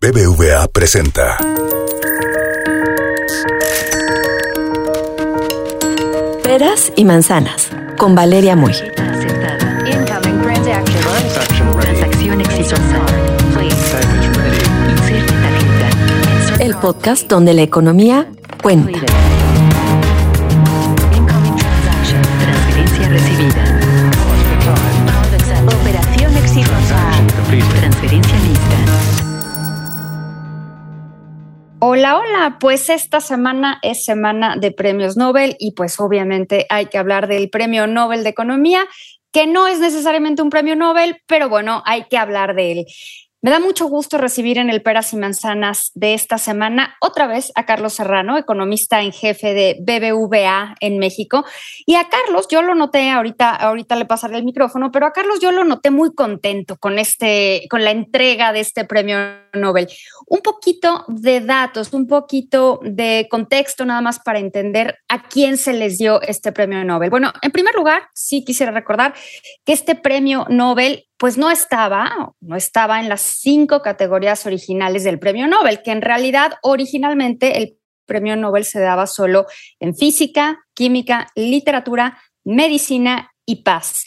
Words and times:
BBVA 0.00 0.68
presenta. 0.68 1.36
Peras 6.44 6.92
y 6.94 7.04
manzanas 7.04 7.68
con 7.96 8.14
Valeria 8.14 8.54
Muy. 8.54 8.74
El 16.60 16.76
podcast 16.76 17.28
donde 17.28 17.54
la 17.54 17.62
economía 17.62 18.30
cuenta. 18.62 19.27
Pues 32.60 32.88
esta 32.88 33.20
semana 33.20 33.78
es 33.82 34.04
semana 34.04 34.56
de 34.56 34.70
premios 34.70 35.16
Nobel 35.16 35.56
y 35.58 35.72
pues 35.72 35.98
obviamente 35.98 36.66
hay 36.70 36.86
que 36.86 36.98
hablar 36.98 37.26
del 37.26 37.50
premio 37.50 37.86
Nobel 37.86 38.22
de 38.22 38.30
Economía, 38.30 38.86
que 39.32 39.46
no 39.46 39.66
es 39.66 39.80
necesariamente 39.80 40.42
un 40.42 40.50
premio 40.50 40.76
Nobel, 40.76 41.20
pero 41.26 41.48
bueno, 41.48 41.82
hay 41.84 42.04
que 42.04 42.16
hablar 42.16 42.54
de 42.54 42.72
él. 42.72 42.86
Me 43.40 43.52
da 43.52 43.60
mucho 43.60 43.86
gusto 43.86 44.18
recibir 44.18 44.58
en 44.58 44.68
el 44.68 44.82
Peras 44.82 45.12
y 45.12 45.16
Manzanas 45.16 45.92
de 45.94 46.12
esta 46.14 46.38
semana 46.38 46.96
otra 47.00 47.28
vez 47.28 47.52
a 47.54 47.66
Carlos 47.66 47.92
Serrano, 47.92 48.36
economista 48.36 49.00
en 49.00 49.12
jefe 49.12 49.54
de 49.54 49.76
BBVA 49.78 50.74
en 50.80 50.98
México. 50.98 51.44
Y 51.86 51.94
a 51.94 52.08
Carlos, 52.08 52.48
yo 52.50 52.62
lo 52.62 52.74
noté, 52.74 53.10
ahorita, 53.10 53.54
ahorita 53.54 53.94
le 53.94 54.06
pasaré 54.06 54.38
el 54.38 54.44
micrófono, 54.44 54.90
pero 54.90 55.06
a 55.06 55.12
Carlos 55.12 55.38
yo 55.38 55.52
lo 55.52 55.62
noté 55.62 55.92
muy 55.92 56.12
contento 56.14 56.78
con, 56.78 56.98
este, 56.98 57.68
con 57.70 57.84
la 57.84 57.92
entrega 57.92 58.52
de 58.52 58.58
este 58.58 58.84
premio 58.84 59.18
Nobel. 59.52 59.86
Un 60.26 60.40
poquito 60.40 61.04
de 61.06 61.40
datos, 61.40 61.92
un 61.92 62.08
poquito 62.08 62.80
de 62.82 63.28
contexto 63.30 63.84
nada 63.84 64.00
más 64.00 64.18
para 64.18 64.40
entender 64.40 64.98
a 65.08 65.22
quién 65.22 65.58
se 65.58 65.74
les 65.74 65.96
dio 65.96 66.20
este 66.22 66.50
premio 66.50 66.82
Nobel. 66.82 67.10
Bueno, 67.10 67.32
en 67.40 67.52
primer 67.52 67.76
lugar, 67.76 68.08
sí 68.14 68.44
quisiera 68.44 68.72
recordar 68.72 69.14
que 69.64 69.74
este 69.74 69.94
premio 69.94 70.44
Nobel 70.48 71.07
pues 71.18 71.36
no 71.36 71.50
estaba, 71.50 72.34
no 72.40 72.56
estaba 72.56 73.00
en 73.00 73.08
las 73.08 73.20
cinco 73.20 73.82
categorías 73.82 74.46
originales 74.46 75.04
del 75.04 75.18
premio 75.18 75.46
Nobel, 75.48 75.82
que 75.82 75.90
en 75.90 76.00
realidad 76.00 76.52
originalmente 76.62 77.58
el 77.58 77.76
premio 78.06 78.36
Nobel 78.36 78.64
se 78.64 78.80
daba 78.80 79.06
solo 79.06 79.46
en 79.80 79.94
física, 79.94 80.60
química, 80.74 81.26
literatura, 81.34 82.18
medicina 82.44 83.32
y 83.44 83.62
paz. 83.62 84.04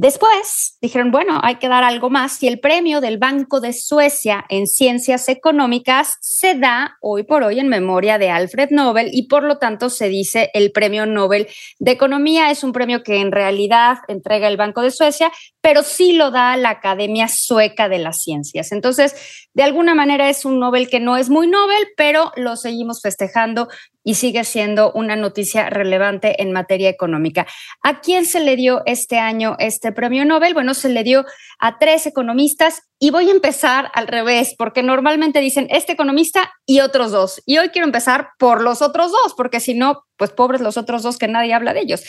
Después 0.00 0.78
dijeron, 0.80 1.10
bueno, 1.10 1.40
hay 1.42 1.56
que 1.56 1.68
dar 1.68 1.84
algo 1.84 2.08
más 2.08 2.42
y 2.42 2.48
el 2.48 2.58
premio 2.58 3.02
del 3.02 3.18
Banco 3.18 3.60
de 3.60 3.74
Suecia 3.74 4.46
en 4.48 4.66
Ciencias 4.66 5.28
Económicas 5.28 6.14
se 6.22 6.54
da 6.54 6.96
hoy 7.02 7.24
por 7.24 7.42
hoy 7.42 7.58
en 7.58 7.68
memoria 7.68 8.16
de 8.16 8.30
Alfred 8.30 8.70
Nobel 8.70 9.10
y 9.12 9.28
por 9.28 9.42
lo 9.42 9.58
tanto 9.58 9.90
se 9.90 10.08
dice 10.08 10.48
el 10.54 10.72
Premio 10.72 11.04
Nobel 11.04 11.48
de 11.80 11.90
Economía. 11.90 12.50
Es 12.50 12.64
un 12.64 12.72
premio 12.72 13.02
que 13.02 13.20
en 13.20 13.30
realidad 13.30 13.98
entrega 14.08 14.48
el 14.48 14.56
Banco 14.56 14.80
de 14.80 14.90
Suecia, 14.90 15.30
pero 15.60 15.82
sí 15.82 16.12
lo 16.12 16.30
da 16.30 16.56
la 16.56 16.70
Academia 16.70 17.28
Sueca 17.28 17.90
de 17.90 17.98
las 17.98 18.22
Ciencias. 18.22 18.72
Entonces, 18.72 19.14
de 19.52 19.64
alguna 19.64 19.94
manera 19.94 20.30
es 20.30 20.46
un 20.46 20.58
Nobel 20.60 20.88
que 20.88 21.00
no 21.00 21.18
es 21.18 21.28
muy 21.28 21.46
Nobel, 21.46 21.88
pero 21.98 22.32
lo 22.36 22.56
seguimos 22.56 23.02
festejando 23.02 23.68
y 24.02 24.14
sigue 24.14 24.44
siendo 24.44 24.92
una 24.92 25.16
noticia 25.16 25.68
relevante 25.68 26.42
en 26.42 26.52
materia 26.52 26.88
económica. 26.88 27.46
¿A 27.82 28.00
quién 28.00 28.24
se 28.24 28.40
le 28.40 28.56
dio 28.56 28.82
este 28.86 29.18
año 29.18 29.56
este 29.58 29.92
premio 29.92 30.24
Nobel? 30.24 30.54
Bueno, 30.54 30.74
se 30.74 30.88
le 30.88 31.04
dio 31.04 31.24
a 31.58 31.78
tres 31.78 32.06
economistas 32.06 32.82
y 32.98 33.10
voy 33.10 33.28
a 33.28 33.32
empezar 33.32 33.90
al 33.94 34.08
revés, 34.08 34.54
porque 34.56 34.82
normalmente 34.82 35.40
dicen 35.40 35.66
este 35.70 35.92
economista 35.92 36.52
y 36.66 36.80
otros 36.80 37.12
dos. 37.12 37.42
Y 37.46 37.58
hoy 37.58 37.68
quiero 37.70 37.86
empezar 37.86 38.30
por 38.38 38.62
los 38.62 38.82
otros 38.82 39.12
dos, 39.12 39.34
porque 39.36 39.60
si 39.60 39.74
no, 39.74 40.04
pues 40.16 40.30
pobres 40.30 40.60
los 40.60 40.76
otros 40.76 41.02
dos 41.02 41.18
que 41.18 41.28
nadie 41.28 41.54
habla 41.54 41.74
de 41.74 41.80
ellos. 41.80 42.02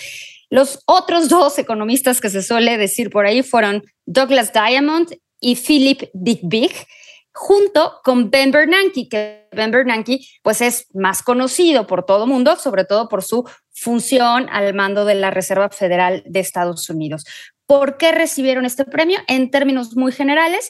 Los 0.49 0.79
otros 0.85 1.29
dos 1.29 1.57
economistas 1.59 2.19
que 2.19 2.29
se 2.29 2.43
suele 2.43 2.77
decir 2.77 3.09
por 3.09 3.25
ahí 3.25 3.41
fueron 3.41 3.83
Douglas 4.05 4.51
Diamond 4.51 5.07
y 5.39 5.55
Philip 5.55 6.03
Dick 6.13 6.87
junto 7.33 7.99
con 8.03 8.29
Ben 8.29 8.51
Bernanke, 8.51 9.07
que 9.09 9.47
Ben 9.51 9.71
Bernanke 9.71 10.19
pues 10.41 10.61
es 10.61 10.87
más 10.93 11.23
conocido 11.23 11.87
por 11.87 12.05
todo 12.05 12.25
el 12.25 12.29
mundo, 12.29 12.55
sobre 12.55 12.85
todo 12.85 13.07
por 13.07 13.23
su 13.23 13.49
función 13.73 14.47
al 14.51 14.73
mando 14.73 15.05
de 15.05 15.15
la 15.15 15.31
Reserva 15.31 15.69
Federal 15.69 16.23
de 16.25 16.39
Estados 16.39 16.89
Unidos. 16.89 17.25
¿Por 17.65 17.97
qué 17.97 18.11
recibieron 18.11 18.65
este 18.65 18.85
premio? 18.85 19.19
En 19.27 19.49
términos 19.49 19.95
muy 19.95 20.11
generales, 20.11 20.69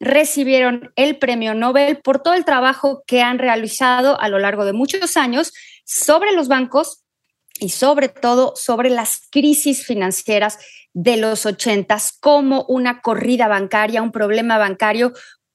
recibieron 0.00 0.92
el 0.96 1.16
premio 1.18 1.54
Nobel 1.54 1.98
por 1.98 2.20
todo 2.22 2.34
el 2.34 2.44
trabajo 2.44 3.04
que 3.06 3.22
han 3.22 3.38
realizado 3.38 4.20
a 4.20 4.28
lo 4.28 4.38
largo 4.38 4.64
de 4.64 4.72
muchos 4.72 5.16
años 5.16 5.52
sobre 5.84 6.32
los 6.32 6.48
bancos 6.48 7.04
y 7.60 7.68
sobre 7.68 8.08
todo 8.08 8.54
sobre 8.56 8.90
las 8.90 9.28
crisis 9.30 9.86
financieras 9.86 10.58
de 10.92 11.16
los 11.16 11.46
ochentas, 11.46 12.12
como 12.20 12.64
una 12.64 13.00
corrida 13.00 13.48
bancaria, 13.48 14.02
un 14.02 14.12
problema 14.12 14.58
bancario 14.58 15.12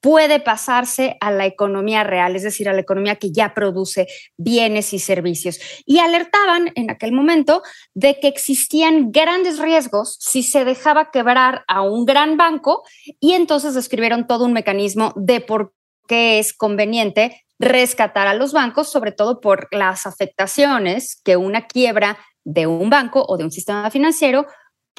puede 0.08 0.40
pasarse 0.40 1.18
a 1.20 1.30
la 1.30 1.44
economía 1.44 2.02
real, 2.02 2.34
es 2.34 2.42
decir, 2.42 2.66
a 2.66 2.72
la 2.72 2.80
economía 2.80 3.16
que 3.16 3.30
ya 3.30 3.52
produce 3.52 4.06
bienes 4.38 4.94
y 4.94 5.00
servicios. 5.00 5.60
Y 5.84 5.98
alertaban 5.98 6.72
en 6.76 6.90
aquel 6.90 7.12
momento 7.12 7.62
de 7.92 8.18
que 8.18 8.26
existían 8.26 9.12
grandes 9.12 9.58
riesgos 9.58 10.16
si 10.18 10.42
se 10.42 10.64
dejaba 10.64 11.10
quebrar 11.10 11.62
a 11.68 11.82
un 11.82 12.06
gran 12.06 12.38
banco 12.38 12.84
y 13.20 13.34
entonces 13.34 13.74
describieron 13.74 14.26
todo 14.26 14.46
un 14.46 14.54
mecanismo 14.54 15.12
de 15.14 15.42
por 15.42 15.74
qué 16.06 16.38
es 16.38 16.54
conveniente 16.54 17.44
rescatar 17.58 18.28
a 18.28 18.34
los 18.34 18.54
bancos, 18.54 18.90
sobre 18.90 19.12
todo 19.12 19.42
por 19.42 19.68
las 19.72 20.06
afectaciones 20.06 21.20
que 21.22 21.36
una 21.36 21.66
quiebra 21.66 22.16
de 22.44 22.66
un 22.66 22.88
banco 22.88 23.26
o 23.28 23.36
de 23.36 23.44
un 23.44 23.52
sistema 23.52 23.90
financiero 23.90 24.46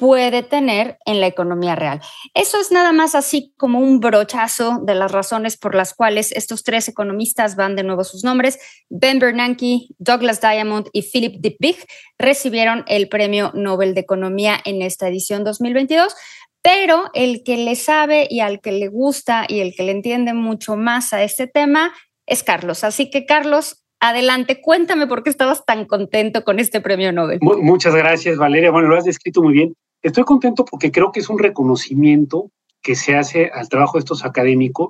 puede 0.00 0.42
tener 0.42 0.96
en 1.04 1.20
la 1.20 1.26
economía 1.26 1.76
real. 1.76 2.00
Eso 2.32 2.58
es 2.58 2.72
nada 2.72 2.90
más 2.90 3.14
así 3.14 3.52
como 3.58 3.80
un 3.80 4.00
brochazo 4.00 4.80
de 4.82 4.94
las 4.94 5.12
razones 5.12 5.58
por 5.58 5.74
las 5.74 5.92
cuales 5.92 6.32
estos 6.32 6.62
tres 6.62 6.88
economistas 6.88 7.54
van 7.54 7.76
de 7.76 7.82
nuevo 7.82 8.02
sus 8.02 8.24
nombres. 8.24 8.58
Ben 8.88 9.18
Bernanke, 9.18 9.88
Douglas 9.98 10.40
Diamond 10.40 10.86
y 10.94 11.02
Philip 11.02 11.42
Dippich 11.42 11.84
recibieron 12.18 12.82
el 12.86 13.10
Premio 13.10 13.50
Nobel 13.52 13.92
de 13.92 14.00
Economía 14.00 14.58
en 14.64 14.80
esta 14.80 15.06
edición 15.06 15.44
2022 15.44 16.14
pero 16.62 17.04
el 17.14 17.42
que 17.42 17.56
le 17.56 17.74
sabe 17.74 18.26
y 18.28 18.40
al 18.40 18.60
que 18.60 18.72
le 18.72 18.88
gusta 18.88 19.46
y 19.48 19.60
el 19.60 19.74
que 19.74 19.82
le 19.82 19.92
entiende 19.92 20.34
mucho 20.34 20.76
más 20.76 21.14
a 21.14 21.22
este 21.22 21.46
tema 21.46 21.90
es 22.26 22.42
Carlos. 22.42 22.84
Así 22.84 23.08
que 23.08 23.24
Carlos, 23.24 23.82
adelante, 23.98 24.60
cuéntame 24.60 25.06
por 25.06 25.22
qué 25.22 25.30
estabas 25.30 25.64
tan 25.64 25.86
contento 25.86 26.44
con 26.44 26.58
este 26.58 26.82
premio 26.82 27.12
Nobel. 27.12 27.38
Muchas 27.40 27.94
gracias, 27.94 28.36
Valeria. 28.36 28.70
Bueno, 28.70 28.88
lo 28.88 28.96
has 28.98 29.04
descrito 29.04 29.40
muy 29.40 29.54
bien. 29.54 29.74
Estoy 30.02 30.24
contento 30.24 30.64
porque 30.64 30.90
creo 30.90 31.12
que 31.12 31.20
es 31.20 31.28
un 31.28 31.38
reconocimiento 31.38 32.50
que 32.82 32.96
se 32.96 33.16
hace 33.16 33.50
al 33.52 33.68
trabajo 33.68 33.98
de 33.98 34.00
estos 34.00 34.24
académicos 34.24 34.88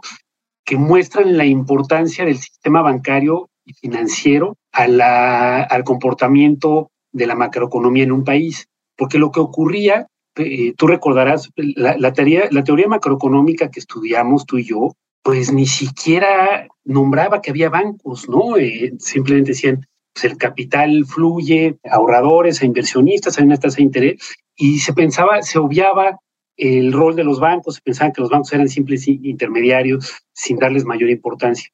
que 0.65 0.77
muestran 0.77 1.37
la 1.37 1.47
importancia 1.47 2.25
del 2.25 2.39
sistema 2.39 2.83
bancario 2.83 3.51
y 3.65 3.73
financiero 3.73 4.57
a 4.73 5.63
al 5.63 5.85
comportamiento 5.85 6.91
de 7.13 7.27
la 7.27 7.35
macroeconomía 7.35 8.05
en 8.05 8.13
un 8.13 8.25
país. 8.25 8.69
Porque 8.97 9.19
lo 9.19 9.33
que 9.33 9.41
ocurría, 9.41 10.07
eh, 10.37 10.75
tú 10.77 10.87
recordarás, 10.87 11.51
la, 11.57 12.13
teoría, 12.13 12.49
macroeconómica 12.89 13.71
que 13.71 13.81
estudiamos 13.81 14.47
tú 14.47 14.59
y 14.59 14.65
yo, 14.65 14.93
pues 15.23 15.53
ni 15.53 15.67
siquiera 15.67 16.69
nombraba 16.85 17.41
que 17.41 17.51
había 17.51 17.69
bancos, 17.69 18.29
¿no? 18.29 18.57
Eh, 18.57 18.93
simplemente 18.99 19.53
decían, 19.53 19.87
pues 20.13 20.25
el 20.25 20.39
capital 20.39 21.05
fluye 21.05 21.79
a 21.85 21.97
ahorradores, 21.97 22.63
a 22.63 22.67
inversionistas, 22.67 23.39
hay 23.39 23.45
una 23.45 23.57
tasa 23.57 23.77
de 23.77 23.83
interés, 23.83 24.35
y 24.61 24.79
se 24.79 24.93
pensaba, 24.93 25.43
se 25.43 25.59
obviaba 25.59 26.19
el 26.57 26.93
rol 26.93 27.17
de 27.17 27.25
los 27.25 27.41
bancos, 27.41 27.77
se 27.77 27.81
pensaba 27.81 28.13
que 28.13 28.21
los 28.21 28.29
bancos 28.29 28.53
eran 28.53 28.69
simples 28.69 29.09
intermediarios 29.09 30.13
sin 30.35 30.59
darles 30.59 30.85
mayor 30.85 31.09
importancia. 31.09 31.71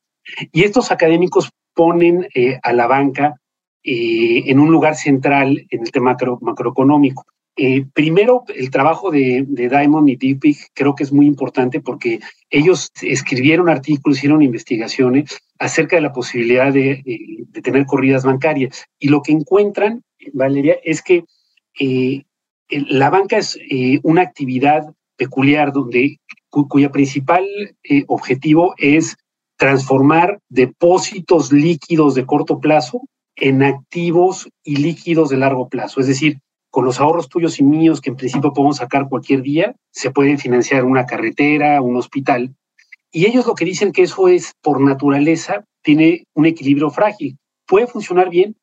Y 0.52 0.62
estos 0.62 0.92
académicos 0.92 1.50
ponen 1.74 2.28
eh, 2.34 2.60
a 2.62 2.72
la 2.72 2.86
banca 2.86 3.34
eh, 3.82 4.44
en 4.46 4.60
un 4.60 4.70
lugar 4.70 4.94
central 4.94 5.66
en 5.68 5.82
el 5.82 5.90
tema 5.90 6.12
macro, 6.12 6.38
macroeconómico. 6.40 7.24
Eh, 7.56 7.84
primero, 7.92 8.44
el 8.54 8.70
trabajo 8.70 9.10
de, 9.10 9.44
de 9.48 9.68
Diamond 9.68 10.08
y 10.08 10.16
Dippich 10.16 10.68
creo 10.72 10.94
que 10.94 11.02
es 11.02 11.12
muy 11.12 11.26
importante 11.26 11.80
porque 11.80 12.20
ellos 12.50 12.92
escribieron 13.02 13.68
artículos, 13.68 14.18
hicieron 14.18 14.42
investigaciones 14.42 15.36
acerca 15.58 15.96
de 15.96 16.02
la 16.02 16.12
posibilidad 16.12 16.72
de, 16.72 17.02
de 17.48 17.62
tener 17.62 17.84
corridas 17.86 18.24
bancarias. 18.24 18.84
Y 19.00 19.08
lo 19.08 19.22
que 19.22 19.32
encuentran, 19.32 20.04
Valeria, 20.34 20.76
es 20.84 21.02
que 21.02 21.24
eh, 21.80 22.24
la 22.68 23.10
banca 23.10 23.38
es 23.38 23.58
eh, 23.70 24.00
una 24.02 24.22
actividad 24.22 24.92
peculiar 25.16 25.72
donde 25.72 26.18
cu 26.50 26.68
cuya 26.68 26.90
principal 26.90 27.44
eh, 27.84 28.04
objetivo 28.08 28.74
es 28.78 29.16
transformar 29.56 30.40
depósitos 30.48 31.52
líquidos 31.52 32.14
de 32.14 32.26
corto 32.26 32.60
plazo 32.60 33.02
en 33.36 33.62
activos 33.62 34.48
y 34.64 34.76
líquidos 34.76 35.28
de 35.28 35.36
largo 35.36 35.68
plazo. 35.68 36.00
Es 36.00 36.06
decir, 36.06 36.38
con 36.70 36.84
los 36.84 37.00
ahorros 37.00 37.28
tuyos 37.28 37.58
y 37.58 37.62
míos 37.62 38.00
que 38.00 38.10
en 38.10 38.16
principio 38.16 38.52
podemos 38.52 38.78
sacar 38.78 39.08
cualquier 39.08 39.42
día, 39.42 39.74
se 39.92 40.10
puede 40.10 40.36
financiar 40.36 40.84
una 40.84 41.06
carretera, 41.06 41.80
un 41.80 41.96
hospital. 41.96 42.54
Y 43.10 43.26
ellos 43.26 43.46
lo 43.46 43.54
que 43.54 43.64
dicen 43.64 43.92
que 43.92 44.02
eso 44.02 44.28
es 44.28 44.52
por 44.62 44.80
naturaleza, 44.80 45.64
tiene 45.82 46.24
un 46.34 46.46
equilibrio 46.46 46.90
frágil. 46.90 47.38
Puede 47.66 47.86
funcionar 47.86 48.28
bien, 48.28 48.56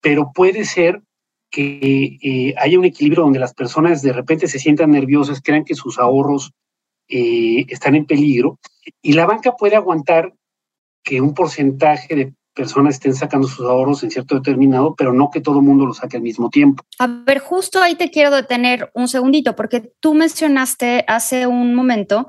pero 0.00 0.32
puede 0.32 0.64
ser 0.64 1.02
que 1.50 2.18
eh, 2.22 2.54
haya 2.58 2.78
un 2.78 2.84
equilibrio 2.84 3.24
donde 3.24 3.38
las 3.38 3.54
personas 3.54 4.02
de 4.02 4.12
repente 4.12 4.48
se 4.48 4.58
sientan 4.58 4.90
nerviosas, 4.90 5.40
crean 5.42 5.64
que 5.64 5.74
sus 5.74 5.98
ahorros 5.98 6.52
eh, 7.08 7.64
están 7.68 7.94
en 7.94 8.06
peligro 8.06 8.58
y 9.00 9.14
la 9.14 9.26
banca 9.26 9.56
puede 9.56 9.76
aguantar 9.76 10.34
que 11.02 11.20
un 11.20 11.34
porcentaje 11.34 12.14
de 12.14 12.34
personas 12.58 12.96
estén 12.96 13.14
sacando 13.14 13.46
sus 13.46 13.64
ahorros 13.64 14.02
en 14.02 14.10
cierto 14.10 14.34
determinado, 14.34 14.94
pero 14.96 15.12
no 15.12 15.30
que 15.30 15.40
todo 15.40 15.60
el 15.60 15.64
mundo 15.64 15.86
lo 15.86 15.94
saque 15.94 16.16
al 16.16 16.24
mismo 16.24 16.50
tiempo. 16.50 16.82
A 16.98 17.06
ver, 17.06 17.38
justo 17.38 17.80
ahí 17.80 17.94
te 17.94 18.10
quiero 18.10 18.32
detener 18.32 18.90
un 18.94 19.06
segundito, 19.06 19.54
porque 19.54 19.92
tú 20.00 20.12
mencionaste 20.12 21.04
hace 21.06 21.46
un 21.46 21.74
momento 21.74 22.26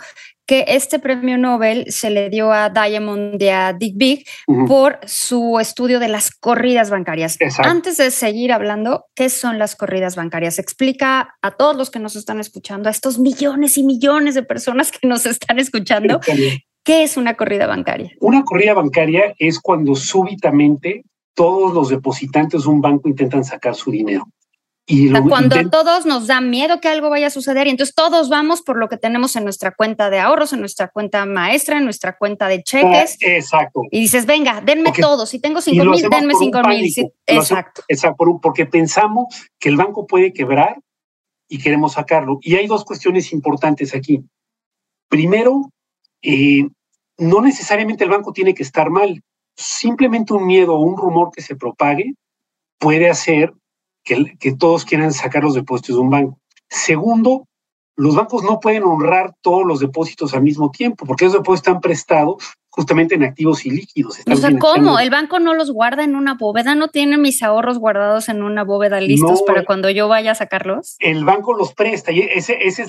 que 0.50 0.66
este 0.68 0.98
premio 0.98 1.38
Nobel 1.38 1.86
se 1.90 2.10
le 2.10 2.32
dio 2.32 2.52
a 2.52 2.72
Diamond 2.72 3.40
y 3.40 3.50
a 3.50 3.72
Dick 3.72 3.94
Big 3.96 4.26
por 4.68 4.98
su 5.06 5.60
estudio 5.60 6.00
de 6.00 6.08
las 6.08 6.32
corridas 6.32 6.90
bancarias. 6.90 7.38
Antes 7.60 7.98
de 7.98 8.10
seguir 8.10 8.52
hablando, 8.52 9.06
¿qué 9.14 9.30
son 9.30 9.60
las 9.60 9.76
corridas 9.76 10.16
bancarias? 10.16 10.58
Explica 10.58 11.36
a 11.44 11.52
todos 11.52 11.76
los 11.76 11.92
que 11.92 12.00
nos 12.00 12.16
están 12.16 12.40
escuchando, 12.40 12.90
a 12.90 12.92
estos 12.92 13.20
millones 13.20 13.78
y 13.78 13.84
millones 13.84 14.34
de 14.34 14.42
personas 14.42 14.92
que 14.92 15.08
nos 15.08 15.28
están 15.28 15.60
escuchando, 15.60 16.20
¿Qué 16.84 17.04
es 17.04 17.16
una 17.16 17.36
corrida 17.36 17.68
bancaria? 17.68 18.10
Una 18.20 18.44
corrida 18.44 18.74
bancaria 18.74 19.36
es 19.38 19.60
cuando 19.60 19.94
súbitamente 19.94 21.04
todos 21.36 21.76
los 21.76 21.90
depositantes 21.90 22.64
de 22.64 22.70
un 22.70 22.82
banco 22.82 23.08
intentan 23.08 23.44
sacar 23.44 23.76
su 23.76 23.92
dinero. 23.92 24.26
Y 24.92 25.12
cuando 25.30 25.56
a 25.56 25.70
todos 25.70 26.08
nos 26.08 26.26
da 26.26 26.42
miedo 26.42 26.82
que 26.82 26.88
algo 26.88 27.12
vaya 27.12 27.28
a 27.28 27.30
suceder 27.30 27.68
y 27.68 27.70
entonces 27.70 27.94
todos 27.94 28.28
vamos 28.28 28.64
por 28.64 28.76
lo 28.76 28.90
que 28.90 28.98
tenemos 28.98 29.36
en 29.36 29.44
nuestra 29.44 29.70
cuenta 29.70 30.10
de 30.10 30.18
ahorros, 30.18 30.52
en 30.52 30.62
nuestra 30.62 30.88
cuenta 30.88 31.28
maestra, 31.28 31.78
en 31.78 31.84
nuestra 31.84 32.18
cuenta 32.18 32.48
de 32.48 32.64
cheques. 32.64 33.18
Ah, 33.22 33.28
exacto. 33.28 33.84
Y 33.92 34.00
dices, 34.00 34.26
venga, 34.26 34.62
denme 34.62 34.92
todo. 34.92 35.28
Si 35.28 35.40
tengo 35.40 35.62
cinco 35.62 35.86
mil, 35.86 36.10
denme 36.10 36.34
cinco 36.34 36.62
mil. 36.68 36.92
exacto. 37.28 37.84
Exacto, 37.88 38.40
porque 38.42 38.66
pensamos 38.66 39.28
que 39.60 39.70
el 39.70 39.78
banco 39.78 40.08
puede 40.08 40.34
quebrar 40.34 40.80
y 41.48 41.60
queremos 41.60 41.94
sacarlo. 41.94 42.40
Y 42.42 42.56
hay 42.56 42.66
dos 42.66 42.84
cuestiones 42.84 43.32
importantes 43.32 43.94
aquí. 43.94 44.24
Primero, 45.08 45.70
eh, 46.24 46.68
no 47.20 47.42
necesariamente 47.42 48.06
el 48.06 48.10
banco 48.10 48.34
tiene 48.34 48.56
que 48.56 48.64
estar 48.64 48.90
mal. 48.90 49.22
Simplemente 49.56 50.34
un 50.34 50.48
miedo 50.48 50.74
o 50.74 50.80
un 50.80 50.98
rumor 50.98 51.30
que 51.32 51.44
se 51.44 51.56
propague 51.56 52.16
puede 52.80 53.08
hacer 53.08 53.54
que, 54.04 54.38
que 54.40 54.56
todos 54.56 54.86
quieran 54.86 55.14
sacar 55.14 55.44
los 55.44 55.54
depósitos 55.54 55.96
de 55.96 56.02
un 56.02 56.10
banco. 56.10 56.40
Segundo, 56.70 57.48
los 57.96 58.16
bancos 58.16 58.44
no 58.44 58.60
pueden 58.60 58.84
honrar 58.84 59.34
todos 59.42 59.66
los 59.66 59.80
depósitos 59.80 60.34
al 60.34 60.42
mismo 60.42 60.72
tiempo, 60.72 61.06
porque 61.06 61.26
esos 61.26 61.40
depósitos 61.40 61.68
están 61.68 61.82
prestados 61.82 62.54
justamente 62.70 63.16
en 63.16 63.24
activos 63.24 63.66
y 63.66 63.72
líquidos. 63.72 64.22
o 64.26 64.36
sea, 64.36 64.58
¿cómo? 64.58 65.00
¿El 65.00 65.10
banco 65.10 65.40
no 65.40 65.54
los 65.54 65.72
guarda 65.72 66.04
en 66.04 66.16
una 66.16 66.36
bóveda? 66.36 66.76
¿No 66.76 66.88
tiene 66.88 67.18
mis 67.18 67.44
ahorros 67.44 67.78
guardados 67.78 68.30
en 68.30 68.42
una 68.42 68.64
bóveda 68.64 69.02
listos 69.02 69.44
para 69.44 69.66
cuando 69.66 69.90
yo 69.90 70.08
vaya 70.08 70.32
a 70.32 70.36
sacarlos? 70.36 70.96
El 71.00 71.26
banco 71.26 71.54
los 71.54 71.74
presta 71.74 72.12
y 72.12 72.22
esa 72.22 72.54
es 72.54 72.80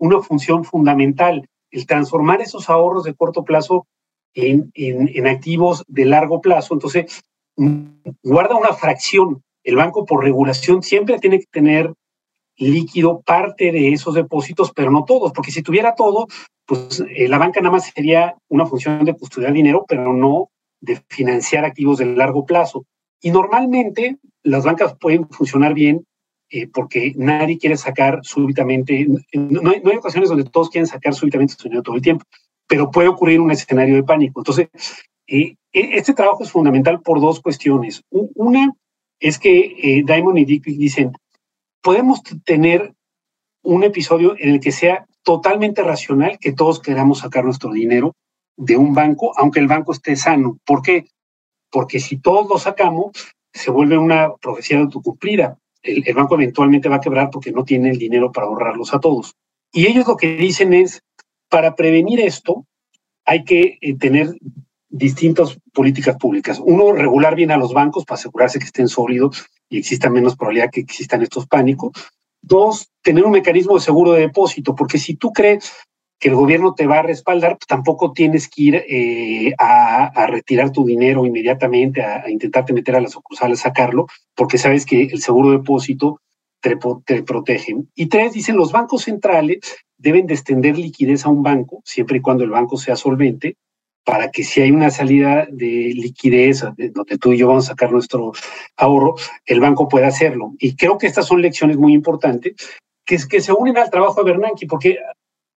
una 0.00 0.20
función 0.22 0.64
fundamental 0.64 1.48
el 1.70 1.86
transformar 1.86 2.40
esos 2.40 2.68
ahorros 2.70 3.04
de 3.04 3.14
corto 3.14 3.44
plazo 3.44 3.86
en, 4.34 4.70
en, 4.74 5.26
activos 5.26 5.84
de 5.86 6.04
largo 6.04 6.40
plazo. 6.40 6.74
Entonces, 6.74 7.22
mm, 7.56 7.84
guarda 8.22 8.56
una 8.56 8.72
fracción. 8.72 9.42
El 9.68 9.76
banco 9.76 10.06
por 10.06 10.24
regulación 10.24 10.82
siempre 10.82 11.18
tiene 11.18 11.40
que 11.40 11.46
tener 11.52 11.92
líquido 12.56 13.20
parte 13.20 13.70
de 13.70 13.92
esos 13.92 14.14
depósitos, 14.14 14.72
pero 14.74 14.90
no 14.90 15.04
todos, 15.04 15.30
porque 15.32 15.50
si 15.50 15.62
tuviera 15.62 15.94
todo, 15.94 16.26
pues 16.64 17.04
eh, 17.14 17.28
la 17.28 17.36
banca 17.36 17.60
nada 17.60 17.72
más 17.72 17.90
sería 17.94 18.34
una 18.48 18.64
función 18.64 19.04
de 19.04 19.14
custodiar 19.14 19.52
dinero, 19.52 19.84
pero 19.86 20.14
no 20.14 20.48
de 20.80 20.98
financiar 21.10 21.66
activos 21.66 21.98
de 21.98 22.06
largo 22.06 22.46
plazo. 22.46 22.86
Y 23.20 23.30
normalmente 23.30 24.16
las 24.42 24.64
bancas 24.64 24.96
pueden 24.98 25.28
funcionar 25.28 25.74
bien 25.74 26.02
eh, 26.48 26.66
porque 26.66 27.12
nadie 27.16 27.58
quiere 27.58 27.76
sacar 27.76 28.20
súbitamente, 28.22 29.06
no 29.34 29.70
hay, 29.70 29.96
ocasiones 29.98 30.30
donde 30.30 30.48
todos 30.48 30.70
quieren 30.70 30.86
sacar 30.86 31.12
súbitamente 31.12 31.56
su 31.58 31.64
dinero 31.64 31.82
todo 31.82 31.96
el 31.96 32.00
tiempo, 32.00 32.24
pero 32.66 32.90
puede 32.90 33.08
ocurrir 33.08 33.38
un 33.38 33.50
escenario 33.50 33.96
de 33.96 34.02
pánico. 34.02 34.40
Entonces, 34.40 34.68
eh, 35.26 35.56
e, 35.74 35.98
este 35.98 36.14
trabajo 36.14 36.42
es 36.42 36.50
fundamental 36.50 37.02
por 37.02 37.20
dos 37.20 37.42
cuestiones. 37.42 38.02
Una 38.08 38.72
es 39.20 39.38
que 39.38 39.74
eh, 39.82 40.02
Diamond 40.04 40.38
y 40.38 40.44
Dick 40.44 40.64
dicen, 40.64 41.12
podemos 41.82 42.22
tener 42.44 42.94
un 43.62 43.84
episodio 43.84 44.34
en 44.38 44.50
el 44.50 44.60
que 44.60 44.72
sea 44.72 45.06
totalmente 45.22 45.82
racional 45.82 46.38
que 46.38 46.52
todos 46.52 46.80
queramos 46.80 47.18
sacar 47.20 47.44
nuestro 47.44 47.72
dinero 47.72 48.14
de 48.56 48.76
un 48.76 48.94
banco, 48.94 49.32
aunque 49.36 49.60
el 49.60 49.66
banco 49.66 49.92
esté 49.92 50.16
sano. 50.16 50.58
¿Por 50.64 50.82
qué? 50.82 51.06
Porque 51.70 52.00
si 52.00 52.18
todos 52.18 52.48
lo 52.48 52.58
sacamos, 52.58 53.12
se 53.52 53.70
vuelve 53.70 53.98
una 53.98 54.34
profecía 54.36 54.78
autocumplida 54.78 55.58
el, 55.82 56.14
banco 56.14 56.34
eventualmente 56.34 56.88
va 56.88 56.96
a 56.96 57.00
quebrar 57.00 57.30
porque 57.30 57.52
no 57.52 57.64
tiene 57.64 57.90
el 57.90 57.98
dinero 57.98 58.32
para 58.32 58.46
ahorrarlos 58.46 58.94
a 58.94 59.00
todos. 59.00 59.34
Y 59.72 59.86
ellos 59.86 60.06
lo 60.06 60.16
que 60.16 60.36
dicen 60.36 60.72
es, 60.72 61.02
para 61.48 61.74
prevenir 61.74 62.20
esto, 62.20 62.66
hay 63.24 63.44
que 63.44 63.78
eh, 63.80 63.96
tener 63.96 64.34
distintas 64.88 65.58
políticas 65.72 66.16
públicas. 66.16 66.60
Uno, 66.64 66.92
regular 66.92 67.34
bien 67.34 67.50
a 67.50 67.56
los 67.56 67.72
bancos 67.72 68.04
para 68.04 68.18
asegurarse 68.18 68.58
que 68.58 68.66
estén 68.66 68.88
sólidos 68.88 69.46
y 69.68 69.78
exista 69.78 70.10
menos 70.10 70.36
probabilidad 70.36 70.70
que 70.70 70.80
existan 70.80 71.22
estos 71.22 71.46
pánicos. 71.46 71.92
Dos, 72.40 72.88
tener 73.02 73.24
un 73.24 73.32
mecanismo 73.32 73.74
de 73.74 73.80
seguro 73.80 74.12
de 74.12 74.22
depósito, 74.22 74.74
porque 74.74 74.98
si 74.98 75.16
tú 75.16 75.32
crees 75.32 75.72
que 76.18 76.28
el 76.28 76.34
gobierno 76.34 76.74
te 76.74 76.86
va 76.86 76.98
a 76.98 77.02
respaldar, 77.02 77.58
pues 77.58 77.66
tampoco 77.66 78.12
tienes 78.12 78.48
que 78.48 78.62
ir 78.62 78.74
eh, 78.88 79.54
a, 79.58 80.26
retirar 80.26 80.72
tu 80.72 80.84
dinero 80.84 81.24
inmediatamente, 81.24 82.02
a, 82.02 82.28
intentarte 82.28 82.72
meter 82.72 82.96
a 82.96 83.00
las 83.00 83.12
sucursales, 83.12 83.60
sacarlo, 83.60 84.06
porque 84.34 84.58
sabes 84.58 84.84
que 84.84 85.02
el 85.02 85.20
seguro 85.20 85.50
de 85.50 85.58
depósito 85.58 86.20
te, 86.60 86.76
te 87.04 87.22
protege. 87.22 87.76
Y 87.94 88.06
tres, 88.06 88.32
dicen 88.32 88.56
los 88.56 88.72
bancos 88.72 89.04
centrales 89.04 89.60
deben 89.96 90.26
de 90.26 90.34
extender 90.34 90.76
liquidez 90.76 91.24
a 91.24 91.28
un 91.28 91.42
banco, 91.42 91.82
siempre 91.84 92.18
y 92.18 92.20
cuando 92.20 92.44
el 92.44 92.50
banco 92.50 92.76
sea 92.76 92.96
solvente, 92.96 93.56
para 94.08 94.30
que 94.30 94.42
si 94.42 94.62
hay 94.62 94.70
una 94.70 94.90
salida 94.90 95.46
de 95.50 95.92
liquidez 95.94 96.62
donde 96.62 97.18
tú 97.18 97.34
y 97.34 97.36
yo 97.36 97.48
vamos 97.48 97.66
a 97.66 97.72
sacar 97.72 97.92
nuestro 97.92 98.32
ahorro, 98.78 99.16
el 99.44 99.60
banco 99.60 99.86
pueda 99.86 100.06
hacerlo. 100.06 100.54
Y 100.58 100.76
creo 100.76 100.96
que 100.96 101.06
estas 101.06 101.26
son 101.26 101.42
lecciones 101.42 101.76
muy 101.76 101.92
importantes 101.92 102.54
que, 103.04 103.18
se 103.18 103.52
unen 103.52 103.76
al 103.76 103.90
trabajo 103.90 104.24
de 104.24 104.30
Bernanke, 104.30 104.66
porque 104.66 104.96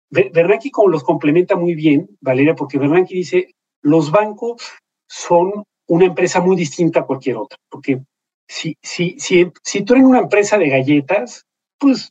Bernanke 0.10 0.72
los 0.88 1.04
complementa 1.04 1.56
muy 1.56 1.76
bien, 1.76 2.10
Valeria, 2.22 2.56
porque 2.56 2.80
Bernanke 2.80 3.14
dice, 3.14 3.52
los 3.84 4.10
bancos 4.10 4.64
son 5.08 5.64
una 5.88 6.06
empresa 6.06 6.42
muy 6.42 6.56
distinta 6.56 7.02
a 7.02 7.06
cualquier 7.06 7.38
otra, 7.38 7.60
porque 7.70 8.02
si, 8.48 8.76
si, 8.82 9.20
si, 9.20 9.52
si 9.64 9.84
tú 9.84 9.94
eres 9.94 10.06
una 10.06 10.22
empresa 10.22 10.58
de 10.58 10.70
galletas, 10.70 11.46
pues 11.78 12.10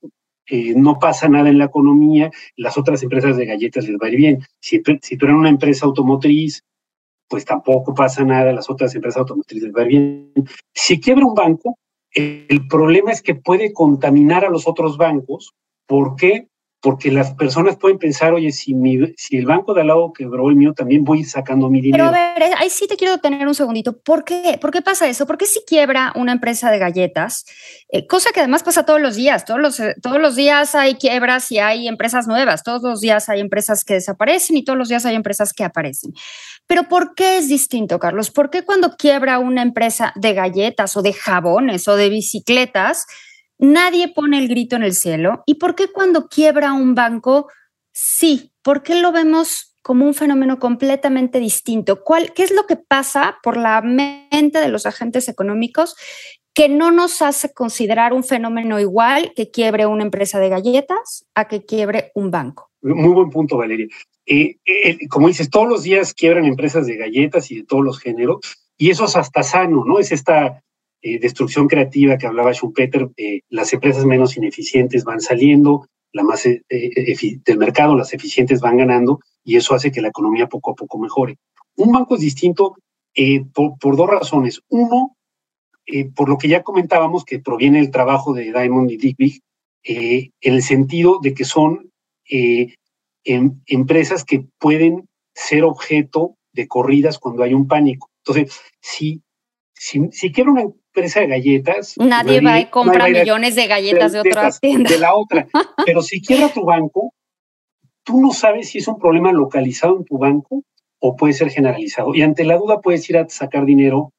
eh, 0.50 0.74
no 0.76 0.98
pasa 0.98 1.28
nada 1.28 1.48
en 1.48 1.58
la 1.58 1.66
economía, 1.66 2.30
las 2.56 2.78
otras 2.78 3.02
empresas 3.02 3.36
de 3.36 3.46
galletas 3.46 3.86
les 3.86 3.96
va 3.96 4.06
a 4.06 4.10
ir 4.10 4.16
bien. 4.16 4.42
Si, 4.60 4.82
si 5.02 5.16
tú 5.16 5.26
eres 5.26 5.36
una 5.36 5.48
empresa 5.48 5.86
automotriz, 5.86 6.64
pues 7.28 7.44
tampoco 7.44 7.94
pasa 7.94 8.24
nada, 8.24 8.52
las 8.52 8.70
otras 8.70 8.94
empresas 8.94 9.18
automotrices 9.18 9.64
les 9.64 9.74
va 9.74 9.82
a 9.82 9.84
ir 9.84 9.88
bien. 9.88 10.32
Si 10.74 10.98
quiebra 11.00 11.26
un 11.26 11.34
banco, 11.34 11.78
el 12.12 12.66
problema 12.68 13.12
es 13.12 13.22
que 13.22 13.34
puede 13.34 13.72
contaminar 13.72 14.44
a 14.44 14.50
los 14.50 14.66
otros 14.66 14.96
bancos. 14.96 15.54
¿Por 15.86 16.16
qué? 16.16 16.48
Porque 16.80 17.10
las 17.10 17.32
personas 17.34 17.76
pueden 17.76 17.98
pensar, 17.98 18.32
oye, 18.32 18.52
si, 18.52 18.72
mi, 18.72 18.98
si 19.16 19.36
el 19.36 19.46
banco 19.46 19.74
de 19.74 19.80
al 19.80 19.88
lado 19.88 20.12
quebró 20.12 20.48
el 20.48 20.54
mío, 20.54 20.74
también 20.74 21.02
voy 21.02 21.24
sacando 21.24 21.68
mi 21.68 21.80
dinero. 21.80 22.10
Pero 22.12 22.16
a 22.16 22.38
ver, 22.38 22.54
ahí 22.56 22.70
sí 22.70 22.86
te 22.86 22.96
quiero 22.96 23.18
tener 23.18 23.48
un 23.48 23.54
segundito. 23.54 23.98
¿Por 23.98 24.24
qué? 24.24 24.58
¿Por 24.60 24.70
qué 24.70 24.80
pasa 24.80 25.08
eso? 25.08 25.26
¿Por 25.26 25.38
qué 25.38 25.46
si 25.46 25.60
quiebra 25.66 26.12
una 26.14 26.32
empresa 26.32 26.70
de 26.70 26.78
galletas? 26.78 27.46
Eh, 27.90 28.06
cosa 28.06 28.30
que 28.32 28.40
además 28.40 28.62
pasa 28.62 28.84
todos 28.84 29.00
los 29.00 29.16
días. 29.16 29.44
Todos 29.44 29.60
los, 29.60 29.80
eh, 29.80 29.96
todos 30.00 30.20
los 30.20 30.36
días 30.36 30.76
hay 30.76 30.94
quiebras 30.94 31.50
y 31.50 31.58
hay 31.58 31.88
empresas 31.88 32.28
nuevas. 32.28 32.62
Todos 32.62 32.82
los 32.82 33.00
días 33.00 33.28
hay 33.28 33.40
empresas 33.40 33.84
que 33.84 33.94
desaparecen 33.94 34.56
y 34.56 34.64
todos 34.64 34.78
los 34.78 34.88
días 34.88 35.04
hay 35.04 35.16
empresas 35.16 35.52
que 35.52 35.64
aparecen. 35.64 36.12
Pero 36.68 36.84
¿por 36.84 37.16
qué 37.16 37.38
es 37.38 37.48
distinto, 37.48 37.98
Carlos? 37.98 38.30
¿Por 38.30 38.50
qué 38.50 38.64
cuando 38.64 38.96
quiebra 38.96 39.40
una 39.40 39.62
empresa 39.62 40.12
de 40.14 40.32
galletas 40.32 40.96
o 40.96 41.02
de 41.02 41.12
jabones 41.12 41.88
o 41.88 41.96
de 41.96 42.08
bicicletas, 42.08 43.06
nadie 43.58 44.08
pone 44.08 44.38
el 44.38 44.48
grito 44.48 44.76
en 44.76 44.82
el 44.82 44.94
cielo. 44.94 45.42
¿Y 45.46 45.54
por 45.54 45.74
qué 45.74 45.88
cuando 45.88 46.28
quiebra 46.28 46.72
un 46.72 46.94
banco, 46.94 47.48
sí? 47.92 48.52
¿Por 48.62 48.82
qué 48.82 49.00
lo 49.00 49.12
vemos 49.12 49.76
como 49.82 50.04
un 50.04 50.14
fenómeno 50.14 50.58
completamente 50.58 51.40
distinto? 51.40 52.02
¿Cuál, 52.02 52.32
¿Qué 52.32 52.42
es 52.42 52.50
lo 52.52 52.66
que 52.66 52.76
pasa 52.76 53.38
por 53.42 53.56
la 53.56 53.80
mente 53.82 54.60
de 54.60 54.68
los 54.68 54.86
agentes 54.86 55.28
económicos 55.28 55.96
que 56.54 56.68
no 56.68 56.90
nos 56.90 57.22
hace 57.22 57.52
considerar 57.52 58.12
un 58.12 58.24
fenómeno 58.24 58.80
igual 58.80 59.32
que 59.36 59.50
quiebre 59.50 59.86
una 59.86 60.02
empresa 60.02 60.40
de 60.40 60.48
galletas 60.48 61.24
a 61.34 61.46
que 61.46 61.64
quiebre 61.64 62.10
un 62.14 62.30
banco? 62.30 62.70
Muy 62.82 63.12
buen 63.12 63.30
punto, 63.30 63.56
Valeria. 63.56 63.86
Eh, 64.26 64.56
eh, 64.66 65.08
como 65.08 65.28
dices, 65.28 65.50
todos 65.50 65.68
los 65.68 65.82
días 65.82 66.12
quiebran 66.14 66.44
empresas 66.44 66.86
de 66.86 66.96
galletas 66.96 67.50
y 67.50 67.58
de 67.58 67.64
todos 67.64 67.84
los 67.84 67.98
géneros, 67.98 68.40
y 68.76 68.90
eso 68.90 69.06
es 69.06 69.16
hasta 69.16 69.42
sano, 69.42 69.84
¿no? 69.84 69.98
Es 69.98 70.12
esta 70.12 70.62
eh, 71.00 71.20
destrucción 71.20 71.68
creativa 71.68 72.18
que 72.18 72.26
hablaba 72.26 72.52
Schumpeter, 72.52 73.08
eh, 73.16 73.42
las 73.50 73.72
empresas 73.72 74.04
menos 74.04 74.36
ineficientes 74.36 75.04
van 75.04 75.20
saliendo, 75.20 75.86
la 76.12 76.24
más 76.24 76.44
eh, 76.44 76.62
del 76.68 77.58
mercado, 77.58 77.94
las 77.94 78.12
eficientes 78.14 78.60
van 78.60 78.78
ganando 78.78 79.20
y 79.44 79.54
eso 79.54 79.74
hace 79.74 79.92
que 79.92 80.00
la 80.00 80.08
economía 80.08 80.48
poco 80.48 80.72
a 80.72 80.74
poco 80.74 80.98
mejore. 80.98 81.36
Un 81.76 81.92
banco 81.92 82.16
es 82.16 82.22
distinto 82.22 82.74
por, 83.54 83.78
por, 83.78 83.96
dos 83.96 84.10
razones. 84.10 84.60
Uno, 84.68 85.16
por 86.16 86.28
lo 86.28 86.36
que 86.36 86.48
ya 86.48 86.62
comentábamos, 86.62 87.24
que 87.24 87.38
proviene 87.38 87.78
del 87.78 87.90
trabajo 87.90 88.32
de 88.32 88.52
Diamond 88.52 88.90
y 88.90 88.96
Digby, 88.96 89.40
en 89.84 90.30
el 90.40 90.62
sentido 90.62 91.20
de 91.22 91.34
que 91.34 91.44
son 91.44 91.90
em, 92.28 93.60
empresas 93.66 94.24
que 94.24 94.44
pueden 94.58 95.08
ser 95.34 95.64
objeto 95.64 96.36
de 96.52 96.66
corridas 96.66 97.18
cuando 97.18 97.44
hay 97.44 97.54
un 97.54 97.68
pánico. 97.68 98.10
Entonces, 98.24 98.60
si 98.80 99.22
quiero 100.32 100.52
una 100.52 100.64
empresa 100.98 101.20
de 101.20 101.28
galletas. 101.28 101.94
Nadie, 101.98 102.40
va 102.40 102.60
y 102.60 102.66
compra 102.66 103.08
millones 103.08 103.54
de 103.54 103.66
galletas 103.66 104.12
de, 104.12 104.20
otra 104.20 104.50
tienda. 104.50 104.90
De 104.90 104.98
la 104.98 105.14
otra. 105.14 105.48
Pero 105.86 106.02
si 106.02 106.20
quiebra 106.20 106.48
tu 106.48 106.64
banco, 106.64 107.14
tú 108.04 108.20
no 108.20 108.32
sabes 108.32 108.70
si 108.70 108.78
es 108.78 108.88
un 108.88 108.98
problema 108.98 109.32
localizado 109.32 109.96
en 109.96 110.04
tu 110.04 110.18
banco 110.18 110.64
o 111.00 111.16
puede 111.16 111.32
ser 111.32 111.50
generalizado. 111.50 112.14
Y 112.14 112.22
ante 112.22 112.44
la 112.44 112.56
duda 112.56 112.80
puedes 112.80 113.08
ir 113.08 113.18
a 113.18 113.28
sacar 113.28 113.64
dinero 113.64 114.12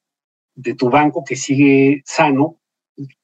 de 0.56 0.76
tu 0.76 0.90
banco 0.90 1.24
que 1.24 1.36
sigue 1.36 2.02
sano 2.06 2.58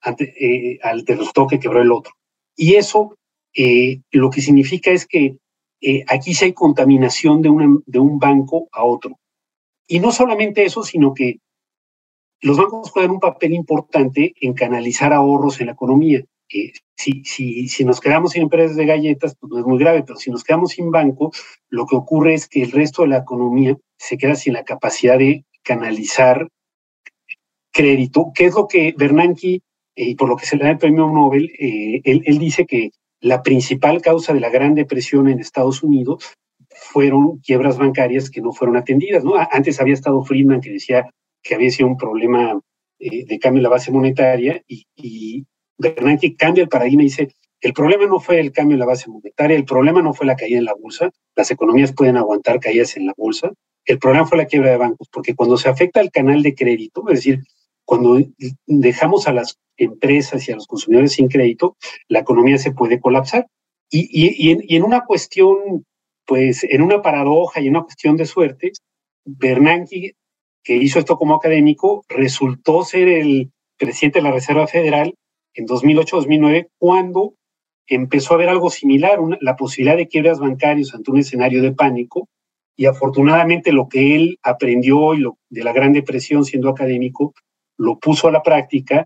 ante, 0.02 0.34
eh, 0.40 0.80
al 0.84 1.06
te 1.06 1.18
que 1.50 1.60
quebró 1.60 1.82
el 1.82 1.92
otro. 1.92 2.14
Y 2.56 2.76
eso 2.76 3.18
eh, 3.54 4.02
lo 4.12 4.30
que 4.30 4.42
significa 4.42 4.92
es 4.92 5.06
que 5.06 5.38
eh, 5.82 6.04
aquí 6.08 6.34
sí 6.34 6.46
hay 6.46 6.54
contaminación 6.54 7.42
de, 7.42 7.50
una, 7.50 7.80
de 7.86 8.00
un 8.00 8.20
banco 8.20 8.68
a 8.72 8.84
otro. 8.84 9.18
Y 9.88 10.00
no 10.00 10.12
solamente 10.12 10.66
eso, 10.66 10.84
sino 10.84 11.14
que 11.14 11.40
los 12.46 12.58
bancos 12.58 12.92
juegan 12.92 13.10
un 13.10 13.20
papel 13.20 13.54
importante 13.54 14.36
en 14.40 14.54
canalizar 14.54 15.12
ahorros 15.14 15.60
en 15.60 15.66
la 15.66 15.72
economía. 15.72 16.24
Eh, 16.54 16.74
si, 16.96 17.84
nos 17.84 18.00
quedamos 18.00 18.34
sin 18.34 18.44
empresas 18.44 18.78
de 18.78 18.86
galletas, 18.86 19.36
pues 19.40 19.52
no 19.52 19.58
es 19.58 19.66
muy 19.66 19.80
grave, 19.80 20.04
pero 20.04 20.20
si 20.20 20.30
nos 20.30 20.44
quedamos 20.44 20.74
sin 20.74 20.92
banco, 20.92 21.32
lo 21.70 21.88
que 21.88 21.96
ocurre 21.96 22.36
es 22.36 22.48
que 22.48 22.62
el 22.62 22.72
resto 22.72 23.02
de 23.02 23.08
la 23.08 23.18
economía 23.18 23.76
se 23.98 24.20
queda 24.20 24.36
sin 24.36 24.54
la 24.54 24.64
capacidad 24.64 25.18
de 25.18 25.44
canalizar 25.64 26.48
crédito, 27.74 28.32
que 28.36 28.46
es 28.46 28.54
lo 28.54 28.68
que 28.68 28.94
Bernanke, 28.96 29.62
eh, 29.96 30.10
y 30.10 30.14
por 30.14 30.30
lo 30.30 30.36
que 30.36 30.46
se 30.46 30.56
le 30.56 30.66
da 30.66 30.70
el 30.70 30.78
premio 30.78 31.08
Nobel, 31.08 31.52
él, 31.58 32.22
él 32.26 32.38
dice 32.38 32.68
que 32.68 32.92
la 33.22 33.42
principal 33.42 34.04
causa 34.04 34.36
de 34.36 34.40
la 34.40 34.52
Gran 34.52 34.76
Depresión 34.76 35.30
en 35.30 35.40
Estados 35.40 35.82
Unidos 35.82 36.24
fueron 36.70 37.40
quiebras 37.40 37.80
bancarias 37.80 38.30
que 38.30 38.42
no 38.42 38.52
fueron 38.52 38.78
atendidas. 38.78 39.24
Antes 39.50 39.82
había 39.82 39.96
estado 39.96 40.24
Friedman 40.24 40.62
que 40.62 40.70
decía 40.70 41.10
que 41.46 41.56
había 41.56 41.72
sido 41.72 41.88
un 41.88 41.98
problema 41.98 42.60
eh, 43.00 43.26
de 43.26 43.40
cambio 43.40 43.60
en 43.60 43.64
la 43.64 43.70
base 43.70 43.92
monetaria 43.92 44.62
y, 44.68 45.46
Bernanke 45.78 46.38
cambia 46.38 46.64
el 46.64 46.70
paradigma 46.70 47.02
y 47.02 47.08
dice, 47.08 47.36
el 47.60 47.74
problema 47.74 48.06
no 48.06 48.22
fue 48.22 48.40
el 48.40 48.54
cambio 48.54 48.76
en 48.76 48.80
la 48.80 48.86
base 48.86 49.10
monetaria, 49.10 49.58
el 49.58 49.66
problema 49.66 50.02
no 50.02 50.14
fue 50.14 50.26
la 50.26 50.38
caída 50.38 50.58
en 50.58 50.64
la 50.64 50.74
bolsa, 50.74 51.12
las 51.36 51.52
economías 51.52 51.92
pueden 51.92 52.16
aguantar 52.16 52.62
caídas 52.62 52.96
en 52.96 53.08
la 53.08 53.14
bolsa, 53.18 53.52
el 53.84 54.00
problema 54.00 54.26
fue 54.26 54.38
la 54.38 54.46
quiebra 54.46 54.72
de 54.72 54.78
bancos, 54.78 55.10
porque 55.12 55.36
cuando 55.36 55.58
se 55.58 55.68
afecta 55.68 56.00
al 56.00 56.12
canal 56.12 56.42
de 56.44 56.56
crédito, 56.56 57.04
es 57.10 57.16
decir, 57.16 57.44
cuando 57.84 58.20
dejamos 58.66 59.28
a 59.28 59.34
las 59.34 59.60
empresas 59.76 60.48
y 60.48 60.54
a 60.54 60.56
los 60.56 60.66
consumidores 60.66 61.12
sin 61.12 61.28
crédito, 61.28 61.76
la 62.08 62.20
economía 62.20 62.58
se 62.58 62.72
puede 62.72 63.02
colapsar. 63.02 63.48
Y, 63.92 64.08
y, 64.12 64.76
en, 64.76 64.84
una 64.84 65.06
cuestión, 65.06 65.86
pues 66.26 66.64
en 66.64 66.82
una 66.82 67.02
paradoja 67.02 67.60
y 67.62 67.68
en 67.68 67.76
una 67.76 67.84
cuestión 67.84 68.16
de 68.16 68.26
suerte, 68.26 68.72
Bernanke, 69.26 70.16
que 70.66 70.76
hizo 70.76 71.00
esto 71.00 71.16
como 71.16 71.36
académico, 71.36 72.04
resultó 72.10 72.84
ser 72.84 73.08
el 73.08 73.52
presidente 73.78 74.20
de 74.20 74.24
la 74.24 74.32
Reserva 74.32 74.68
Federal 74.68 75.14
en 75.54 75.68
2008-2009, 75.68 76.70
cuando 76.80 77.36
empezó 77.88 78.34
a 78.34 78.38
haber 78.38 78.50
algo 78.50 78.72
similar, 78.72 79.20
la 79.42 79.56
posibilidad 79.56 79.96
de 79.96 80.08
quiebras 80.08 80.40
bancarias 80.40 80.94
ante 80.94 81.12
un 81.12 81.20
escenario 81.20 81.62
de 81.62 81.72
pánico. 81.72 82.28
Y 82.76 82.88
afortunadamente 82.88 83.72
lo 83.72 83.88
que 83.88 84.16
él 84.16 84.40
aprendió 84.42 85.14
y 85.14 85.20
lo, 85.20 85.38
de 85.50 85.64
la 85.64 85.72
Gran 85.72 85.94
Depresión 85.94 86.44
siendo 86.44 86.68
académico, 86.68 87.34
lo 87.78 88.00
puso 88.00 88.28
a 88.28 88.32
la 88.32 88.42
práctica 88.42 89.06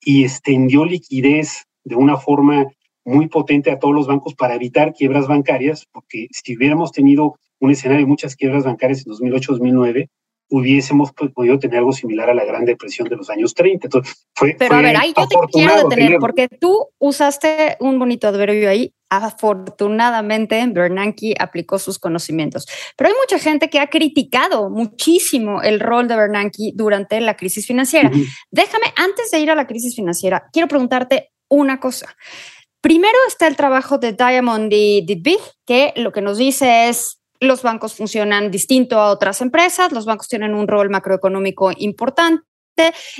y 0.00 0.24
extendió 0.24 0.84
liquidez 0.84 1.66
de 1.84 1.96
una 1.96 2.16
forma 2.18 2.66
muy 3.04 3.28
potente 3.28 3.72
a 3.72 3.78
todos 3.78 3.94
los 3.94 4.06
bancos 4.06 4.34
para 4.34 4.54
evitar 4.54 4.94
quiebras 4.94 5.26
bancarias, 5.26 5.86
porque 5.90 6.28
si 6.30 6.56
hubiéramos 6.56 6.92
tenido 6.92 7.34
un 7.58 7.72
escenario 7.72 8.04
de 8.04 8.08
muchas 8.08 8.36
quiebras 8.36 8.64
bancarias 8.64 9.04
en 9.04 9.12
2008-2009, 9.12 10.08
hubiésemos 10.50 11.12
podido 11.12 11.58
tener 11.58 11.78
algo 11.78 11.92
similar 11.92 12.28
a 12.28 12.34
la 12.34 12.44
Gran 12.44 12.64
Depresión 12.64 13.08
de 13.08 13.16
los 13.16 13.30
años 13.30 13.54
30. 13.54 13.86
Entonces, 13.86 14.26
fue, 14.34 14.56
Pero 14.58 14.74
a 14.74 14.82
ver, 14.82 14.96
ahí 14.96 15.14
yo 15.16 15.26
te 15.26 15.36
quiero 15.52 15.88
detener, 15.88 16.18
porque 16.18 16.48
tú 16.48 16.88
usaste 16.98 17.76
un 17.80 17.98
bonito 17.98 18.28
adverbio 18.28 18.68
ahí. 18.68 18.92
Afortunadamente, 19.08 20.64
Bernanke 20.68 21.34
aplicó 21.38 21.78
sus 21.78 21.98
conocimientos. 21.98 22.66
Pero 22.96 23.08
hay 23.08 23.16
mucha 23.20 23.38
gente 23.38 23.70
que 23.70 23.80
ha 23.80 23.88
criticado 23.88 24.70
muchísimo 24.70 25.62
el 25.62 25.80
rol 25.80 26.06
de 26.06 26.16
Bernanke 26.16 26.72
durante 26.74 27.20
la 27.20 27.36
crisis 27.36 27.66
financiera. 27.66 28.10
Déjame, 28.50 28.86
antes 28.96 29.30
de 29.30 29.40
ir 29.40 29.50
a 29.50 29.54
la 29.54 29.66
crisis 29.66 29.96
financiera, 29.96 30.48
quiero 30.52 30.68
preguntarte 30.68 31.32
una 31.48 31.80
cosa. 31.80 32.14
Primero 32.80 33.18
está 33.28 33.46
el 33.46 33.56
trabajo 33.56 33.98
de 33.98 34.12
Diamond 34.12 34.72
y 34.72 35.04
Big, 35.20 35.40
que 35.66 35.92
lo 35.96 36.12
que 36.12 36.22
nos 36.22 36.38
dice 36.38 36.88
es 36.88 37.19
los 37.40 37.62
bancos 37.62 37.94
funcionan 37.94 38.50
distinto 38.50 39.00
a 39.00 39.10
otras 39.10 39.40
empresas, 39.40 39.92
los 39.92 40.04
bancos 40.04 40.28
tienen 40.28 40.54
un 40.54 40.68
rol 40.68 40.90
macroeconómico 40.90 41.72
importante, 41.76 42.44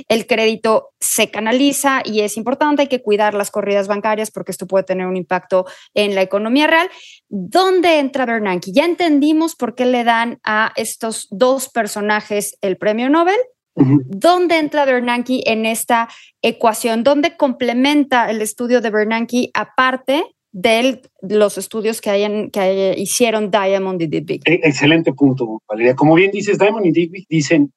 el 0.07 0.27
crédito 0.27 0.91
se 0.99 1.29
canaliza 1.29 2.01
y 2.05 2.21
es 2.21 2.37
importante, 2.37 2.83
hay 2.83 2.87
que 2.87 3.01
cuidar 3.01 3.33
las 3.33 3.51
corridas 3.51 3.87
bancarias 3.87 4.31
porque 4.31 4.51
esto 4.51 4.67
puede 4.67 4.83
tener 4.83 5.07
un 5.07 5.17
impacto 5.17 5.65
en 5.93 6.15
la 6.15 6.21
economía 6.21 6.67
real. 6.67 6.89
¿Dónde 7.29 7.99
entra 7.99 8.25
Bernanke? 8.25 8.71
Ya 8.71 8.85
entendimos 8.85 9.55
por 9.55 9.75
qué 9.75 9.85
le 9.85 10.03
dan 10.03 10.39
a 10.43 10.71
estos 10.75 11.27
dos 11.31 11.69
personajes 11.69 12.57
el 12.61 12.77
premio 12.77 13.09
Nobel. 13.09 13.37
¿Dónde 13.73 14.59
entra 14.59 14.85
Bernanke 14.85 15.43
en 15.45 15.65
esta 15.65 16.09
ecuación? 16.41 17.03
¿Dónde 17.03 17.37
complementa 17.37 18.29
el 18.29 18.41
estudio 18.41 18.81
de 18.81 18.89
Bernanke 18.89 19.49
aparte 19.53 20.25
de 20.51 21.01
los 21.21 21.57
estudios 21.57 22.01
que, 22.01 22.09
hayan, 22.09 22.49
que 22.49 22.95
hicieron 22.97 23.51
Diamond 23.51 24.01
y 24.01 24.07
Digby. 24.07 24.41
E, 24.45 24.59
excelente 24.63 25.13
punto, 25.13 25.61
Valeria. 25.67 25.95
Como 25.95 26.15
bien 26.15 26.31
dices, 26.31 26.59
Diamond 26.59 26.85
y 26.85 26.91
Digby 26.91 27.25
dicen, 27.29 27.73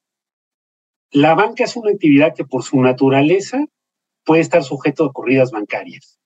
la 1.11 1.35
banca 1.35 1.63
es 1.63 1.75
una 1.75 1.91
actividad 1.91 2.35
que 2.35 2.45
por 2.45 2.63
su 2.63 2.81
naturaleza 2.81 3.65
puede 4.25 4.41
estar 4.41 4.63
sujeto 4.63 5.05
a 5.05 5.13
corridas 5.13 5.51
bancarias. 5.51 6.19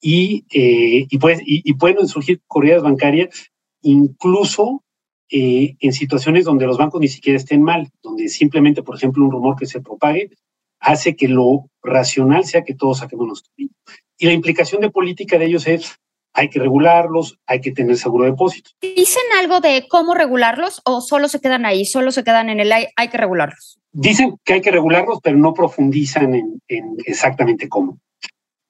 Y, 0.00 0.44
eh, 0.54 1.06
y, 1.10 1.74
pueden 1.74 2.06
surgir 2.06 2.40
corridas 2.46 2.84
bancarias 2.84 3.50
incluso 3.82 4.84
eh, 5.30 5.74
en 5.80 5.92
situaciones 5.92 6.44
donde 6.44 6.66
los 6.66 6.78
bancos 6.78 7.00
ni 7.00 7.08
siquiera 7.08 7.36
estén 7.36 7.62
mal, 7.62 7.90
donde 8.02 8.28
simplemente, 8.28 8.84
por 8.84 8.94
ejemplo, 8.94 9.24
un 9.24 9.32
rumor 9.32 9.56
que 9.56 9.66
se 9.66 9.80
propague 9.80 10.30
hace 10.78 11.16
que 11.16 11.26
lo 11.26 11.68
racional 11.82 12.44
sea 12.44 12.62
que 12.62 12.74
todos 12.74 12.98
saquemos 12.98 13.26
nuestro 13.26 13.52
dinero. 13.56 13.74
Y 14.18 14.26
la 14.26 14.32
implicación 14.32 14.80
de 14.80 14.90
política 14.90 15.38
de 15.38 15.46
ellos 15.46 15.66
es 15.66 15.98
hay 16.34 16.50
que 16.50 16.60
regularlos, 16.60 17.38
hay 17.46 17.60
que 17.60 17.72
tener 17.72 17.96
seguro 17.96 18.24
de 18.24 18.30
depósito. 18.30 18.70
¿Dicen 18.80 19.22
algo 19.40 19.60
de 19.60 19.86
cómo 19.88 20.14
regularlos 20.14 20.80
o 20.84 21.00
solo 21.00 21.28
se 21.28 21.40
quedan 21.40 21.66
ahí, 21.66 21.84
solo 21.84 22.12
se 22.12 22.22
quedan 22.22 22.48
en 22.48 22.60
el 22.60 22.70
hay, 22.70 22.86
hay 22.96 23.08
que 23.08 23.18
regularlos? 23.18 23.78
Dicen 23.92 24.36
que 24.44 24.54
hay 24.54 24.60
que 24.60 24.70
regularlos, 24.70 25.18
pero 25.22 25.36
no 25.36 25.54
profundizan 25.54 26.34
en, 26.34 26.96
exactamente 27.04 27.68
cómo. 27.68 27.98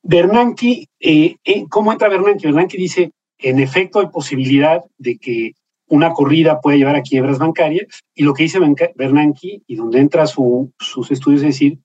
Bernanke, 0.02 0.87
eh, 1.00 1.37
eh, 1.45 1.64
¿cómo 1.69 1.93
entra 1.93 2.09
Bernanke? 2.09 2.47
Bernanke 2.47 2.78
dice, 2.78 3.11
en 3.38 3.59
efecto 3.59 4.00
hay 4.00 4.07
posibilidad 4.07 4.83
de 4.97 5.19
que 5.19 5.52
una 5.88 6.12
corrida 6.12 6.61
pueda 6.61 6.76
llevar 6.76 6.97
a 6.97 7.02
quiebras 7.02 7.38
bancarias, 7.38 7.87
y 8.14 8.23
lo 8.23 8.35
que 8.35 8.45
dice 8.45 8.61
Bernanke, 8.95 9.62
y 9.67 9.76
donde 9.76 10.00
entra 10.00 10.26
su, 10.26 10.73
sus 10.78 11.11
estudios, 11.11 11.43
es 11.43 11.49
decir, 11.49 11.78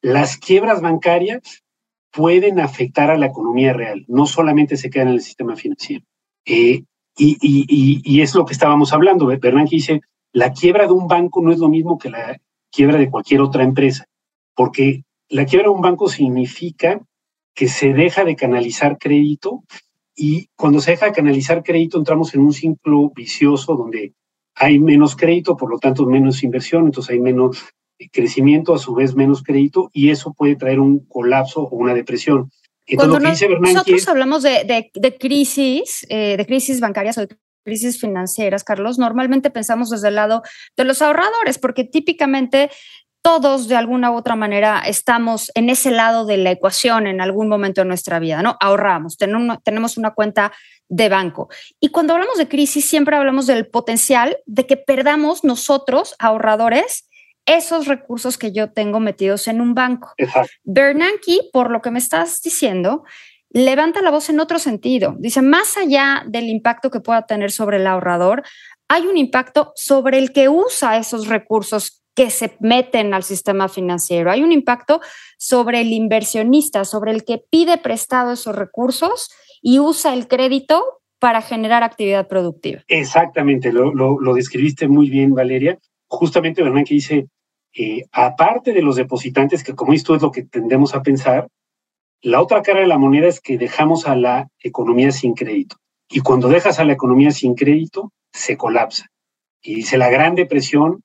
las 0.00 0.36
quiebras 0.36 0.80
bancarias 0.80 1.62
pueden 2.10 2.60
afectar 2.60 3.10
a 3.10 3.18
la 3.18 3.26
economía 3.26 3.72
real, 3.72 4.04
no 4.08 4.26
solamente 4.26 4.76
se 4.76 4.90
quedan 4.90 5.08
en 5.08 5.14
el 5.14 5.20
sistema 5.20 5.56
financiero. 5.56 6.04
Eh, 6.44 6.82
y, 7.16 8.20
es 8.20 8.34
lo 8.34 8.44
que 8.44 8.52
estábamos 8.52 8.92
hablando. 8.92 9.26
Bernanke 9.26 9.76
dice, 9.76 10.00
la 10.32 10.52
quiebra 10.52 10.86
de 10.86 10.92
un 10.92 11.08
banco 11.08 11.42
no 11.42 11.52
es 11.52 11.58
lo 11.58 11.68
mismo 11.68 11.98
que 11.98 12.10
la 12.10 12.40
quiebra 12.70 12.98
de 12.98 13.10
cualquier 13.10 13.40
otra 13.40 13.64
empresa, 13.64 14.06
porque 14.54 15.04
la 15.28 15.44
quiebra 15.44 15.68
de 15.68 15.74
un 15.74 15.80
banco 15.80 16.08
significa 16.08 17.00
que 17.54 17.68
se 17.68 17.92
deja 17.92 18.24
de 18.24 18.36
canalizar 18.36 18.98
crédito 18.98 19.64
y 20.14 20.48
cuando 20.56 20.80
se 20.80 20.92
deja 20.92 21.06
de 21.06 21.12
canalizar 21.12 21.62
crédito 21.62 21.98
entramos 21.98 22.34
en 22.34 22.40
un 22.40 22.52
ciclo 22.52 23.10
vicioso 23.14 23.74
donde 23.74 24.14
hay 24.54 24.78
menos 24.78 25.16
crédito, 25.16 25.56
por 25.56 25.70
lo 25.70 25.78
tanto 25.78 26.06
menos 26.06 26.42
inversión, 26.42 26.86
entonces 26.86 27.14
hay 27.14 27.20
menos 27.20 27.64
crecimiento, 28.12 28.74
a 28.74 28.78
su 28.78 28.94
vez 28.94 29.14
menos 29.14 29.42
crédito, 29.42 29.90
y 29.92 30.10
eso 30.10 30.32
puede 30.32 30.56
traer 30.56 30.80
un 30.80 31.00
colapso 31.06 31.62
o 31.62 31.76
una 31.76 31.94
depresión. 31.94 32.50
Cuando 32.96 33.20
nosotros 33.20 34.08
hablamos 34.08 34.42
de, 34.42 35.16
crisis, 35.18 36.06
eh, 36.08 36.36
de 36.36 36.46
crisis 36.46 36.80
bancarias 36.80 37.18
o 37.18 37.22
de 37.22 37.36
crisis 37.64 38.00
financieras, 38.00 38.64
Carlos, 38.64 38.98
normalmente 38.98 39.50
pensamos 39.50 39.90
desde 39.90 40.08
el 40.08 40.14
lado 40.14 40.42
de 40.76 40.84
los 40.84 41.02
ahorradores, 41.02 41.58
porque 41.58 41.84
típicamente 41.84 42.70
todos 43.20 43.68
de 43.68 43.76
alguna 43.76 44.10
u 44.10 44.16
otra 44.16 44.36
manera 44.36 44.80
estamos 44.86 45.50
en 45.54 45.68
ese 45.68 45.90
lado 45.90 46.24
de 46.24 46.38
la 46.38 46.50
ecuación 46.52 47.06
en 47.06 47.20
algún 47.20 47.48
momento 47.48 47.80
de 47.82 47.86
nuestra 47.86 48.18
vida, 48.18 48.42
¿no? 48.42 48.56
Ahorramos, 48.60 49.18
tenemos 49.18 49.98
una 49.98 50.14
cuenta 50.14 50.52
de 50.88 51.08
banco. 51.08 51.48
Y 51.80 51.88
cuando 51.88 52.14
hablamos 52.14 52.38
de 52.38 52.48
crisis, 52.48 52.88
siempre 52.88 53.16
hablamos 53.16 53.46
del 53.46 53.66
potencial 53.66 54.38
de 54.46 54.66
que 54.66 54.76
perdamos 54.76 55.44
nosotros, 55.44 56.14
ahorradores, 56.18 57.07
esos 57.48 57.86
recursos 57.86 58.38
que 58.38 58.52
yo 58.52 58.70
tengo 58.70 59.00
metidos 59.00 59.48
en 59.48 59.60
un 59.60 59.74
banco. 59.74 60.12
Bernanke, 60.64 61.40
por 61.52 61.70
lo 61.70 61.80
que 61.80 61.90
me 61.90 61.98
estás 61.98 62.40
diciendo, 62.42 63.04
levanta 63.50 64.02
la 64.02 64.10
voz 64.10 64.28
en 64.28 64.40
otro 64.40 64.58
sentido. 64.58 65.16
Dice, 65.18 65.42
más 65.42 65.76
allá 65.76 66.22
del 66.26 66.48
impacto 66.48 66.90
que 66.90 67.00
pueda 67.00 67.26
tener 67.26 67.50
sobre 67.50 67.78
el 67.78 67.86
ahorrador, 67.86 68.42
hay 68.88 69.06
un 69.06 69.16
impacto 69.16 69.72
sobre 69.74 70.18
el 70.18 70.32
que 70.32 70.48
usa 70.48 70.96
esos 70.98 71.26
recursos 71.26 72.02
que 72.14 72.30
se 72.30 72.56
meten 72.60 73.14
al 73.14 73.22
sistema 73.22 73.68
financiero. 73.68 74.30
Hay 74.30 74.42
un 74.42 74.52
impacto 74.52 75.00
sobre 75.38 75.80
el 75.80 75.92
inversionista, 75.92 76.84
sobre 76.84 77.12
el 77.12 77.24
que 77.24 77.38
pide 77.38 77.78
prestado 77.78 78.32
esos 78.32 78.56
recursos 78.56 79.30
y 79.62 79.78
usa 79.78 80.14
el 80.14 80.26
crédito 80.26 80.84
para 81.20 81.42
generar 81.42 81.82
actividad 81.82 82.28
productiva. 82.28 82.82
Exactamente, 82.88 83.72
lo, 83.72 83.92
lo 83.92 84.34
describiste 84.34 84.88
muy 84.88 85.10
bien, 85.10 85.34
Valeria. 85.34 85.78
Justamente 86.08 86.62
Bernanke 86.62 86.94
dice, 86.94 87.28
aparte 88.12 88.72
de 88.72 88.82
los 88.82 88.96
depositantes, 88.96 89.62
que 89.62 89.74
como 89.74 89.92
esto 89.92 90.14
es 90.14 90.22
lo 90.22 90.30
que 90.30 90.42
tendemos 90.42 90.94
a 90.94 91.02
pensar, 91.02 91.48
la 92.20 92.42
otra 92.42 92.62
cara 92.62 92.80
de 92.80 92.86
la 92.86 92.98
moneda 92.98 93.28
es 93.28 93.40
que 93.40 93.58
dejamos 93.58 94.06
a 94.06 94.16
la 94.16 94.48
economía 94.60 95.12
sin 95.12 95.34
crédito. 95.34 95.76
Y 96.10 96.20
cuando 96.20 96.48
dejas 96.48 96.78
a 96.78 96.84
la 96.84 96.94
economía 96.94 97.30
sin 97.30 97.54
crédito, 97.54 98.12
se 98.32 98.56
colapsa. 98.56 99.06
Y 99.62 99.74
dice, 99.76 99.98
la 99.98 100.10
Gran 100.10 100.34
Depresión 100.34 101.02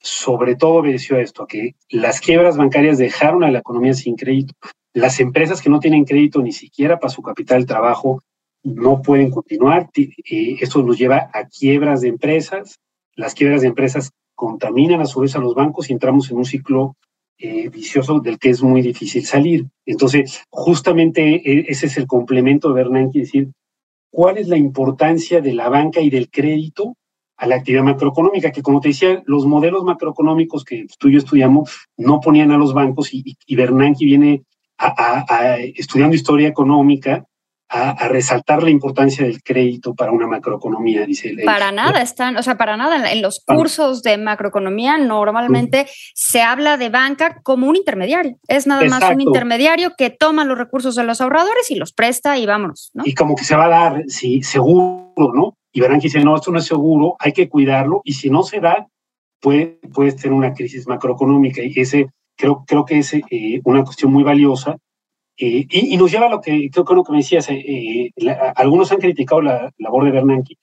sobre 0.00 0.56
todo 0.56 0.74
obedeció 0.74 1.16
a 1.16 1.20
esto, 1.20 1.46
que 1.46 1.74
las 1.88 2.20
quiebras 2.20 2.56
bancarias 2.56 2.98
dejaron 2.98 3.44
a 3.44 3.50
la 3.50 3.58
economía 3.58 3.94
sin 3.94 4.16
crédito. 4.16 4.54
Las 4.92 5.20
empresas 5.20 5.60
que 5.60 5.70
no 5.70 5.80
tienen 5.80 6.04
crédito 6.04 6.40
ni 6.40 6.52
siquiera 6.52 6.98
para 6.98 7.12
su 7.12 7.22
capital 7.22 7.60
de 7.60 7.66
trabajo 7.66 8.22
no 8.62 9.02
pueden 9.02 9.30
continuar. 9.30 9.90
Eh, 9.94 10.56
esto 10.60 10.82
nos 10.82 10.98
lleva 10.98 11.30
a 11.32 11.46
quiebras 11.46 12.00
de 12.00 12.08
empresas. 12.08 12.78
Las 13.14 13.34
quiebras 13.34 13.62
de 13.62 13.68
empresas 13.68 14.12
contaminan 14.38 15.00
a 15.00 15.06
su 15.06 15.18
vez 15.18 15.34
a 15.34 15.40
los 15.40 15.56
bancos 15.56 15.90
y 15.90 15.92
entramos 15.92 16.30
en 16.30 16.36
un 16.36 16.44
ciclo 16.44 16.94
eh, 17.40 17.68
vicioso 17.68 18.20
del 18.20 18.38
que 18.38 18.50
es 18.50 18.62
muy 18.62 18.82
difícil 18.82 19.26
salir. 19.26 19.66
Entonces, 19.84 20.44
justamente 20.48 21.20
e, 21.44 21.66
ese 21.68 21.86
es 21.86 21.96
el 21.96 22.06
complemento 22.06 22.68
de 22.68 22.74
Bernanke, 22.74 23.18
decir, 23.18 23.48
¿cuál 24.12 24.38
es 24.38 24.46
la 24.46 24.56
importancia 24.56 25.40
de 25.40 25.54
la 25.54 25.68
banca 25.68 26.00
y 26.00 26.08
del 26.08 26.30
crédito 26.30 26.94
a 27.36 27.48
la 27.48 27.56
actividad 27.56 27.82
macroeconómica? 27.82 28.52
Que 28.52 28.62
como 28.62 28.80
te 28.80 28.88
decía, 28.88 29.24
los 29.26 29.44
modelos 29.44 29.82
macroeconómicos 29.82 30.64
que 30.64 30.86
tú 31.00 31.08
y 31.08 31.14
yo 31.14 31.18
estudiamos 31.18 31.88
no 31.96 32.20
ponían 32.20 32.52
a 32.52 32.58
los 32.58 32.72
bancos 32.72 33.12
y, 33.12 33.36
y 33.44 33.56
Bernanke 33.56 34.04
viene 34.04 34.44
a, 34.78 35.56
estudiando 35.74 36.14
historia 36.14 36.46
económica 36.46 37.24
a, 37.68 38.08
resaltar 38.08 38.62
la 38.62 38.70
importancia 38.70 39.24
del 39.24 39.42
crédito 39.42 39.94
para 39.94 40.10
una 40.10 40.26
macroeconomía, 40.26 41.04
dice. 41.04 41.34
Para 41.44 41.70
nada 41.70 42.00
están, 42.00 42.36
o 42.36 42.42
sea, 42.42 42.56
para 42.56 42.76
nada. 42.76 43.12
En 43.12 43.20
los 43.20 43.44
cursos 43.44 44.02
de 44.02 44.16
macroeconomía 44.16 44.96
normalmente 44.96 45.86
se 46.14 46.40
habla 46.40 46.76
de 46.76 46.88
banca 46.88 47.40
como 47.42 47.68
un 47.68 47.76
intermediario. 47.76 48.36
Es 48.48 48.66
nada 48.66 48.84
más 48.86 49.02
un 49.12 49.20
intermediario 49.20 49.92
que 49.96 50.10
toma 50.10 50.44
los 50.44 50.56
recursos 50.56 50.94
de 50.94 51.04
los 51.04 51.20
ahorradores 51.20 51.70
y 51.70 51.74
los 51.74 51.92
presta 51.92 52.38
y 52.38 52.46
vámonos, 52.46 52.90
¿no? 52.94 53.04
Y 53.06 53.14
como 53.14 53.36
que 53.36 53.44
se 53.44 53.56
va 53.56 53.66
a 53.66 53.68
dar, 53.68 54.04
sí, 54.08 54.42
seguro, 54.42 55.32
¿no? 55.34 55.56
Y 55.72 55.80
verán 55.80 56.00
que 56.00 56.06
dice, 56.06 56.24
no, 56.24 56.36
esto 56.36 56.50
no 56.50 56.58
es 56.58 56.64
seguro, 56.64 57.16
hay 57.18 57.32
que 57.32 57.48
cuidarlo 57.48 58.00
y 58.04 58.14
si 58.14 58.30
no 58.30 58.42
se 58.42 58.60
da, 58.60 58.86
puede, 59.40 59.78
puede 59.92 60.12
tener 60.12 60.32
una 60.32 60.54
crisis 60.54 60.88
macroeconómica 60.88 61.62
y 61.62 61.72
ese 61.76 62.08
creo, 62.36 62.64
creo 62.66 62.86
que 62.86 62.98
es 62.98 63.12
eh, 63.12 63.60
una 63.64 63.84
cuestión 63.84 64.12
muy 64.12 64.22
valiosa 64.22 64.78
eh, 65.40 65.66
y, 65.70 65.96
nos 65.96 66.10
lleva 66.10 66.26
a 66.26 66.30
lo 66.30 66.40
que 66.40 66.68
creo 66.68 66.84
que 66.84 66.94
lo 66.94 67.04
que 67.04 67.12
me 67.12 67.18
decías, 67.18 67.48
eh, 67.48 68.10
eh, 68.16 68.36
algunos 68.56 68.90
han 68.90 68.98
criticado 68.98 69.40
la 69.40 69.72
labor 69.78 70.04
de 70.04 70.10
Bernanke. 70.10 70.56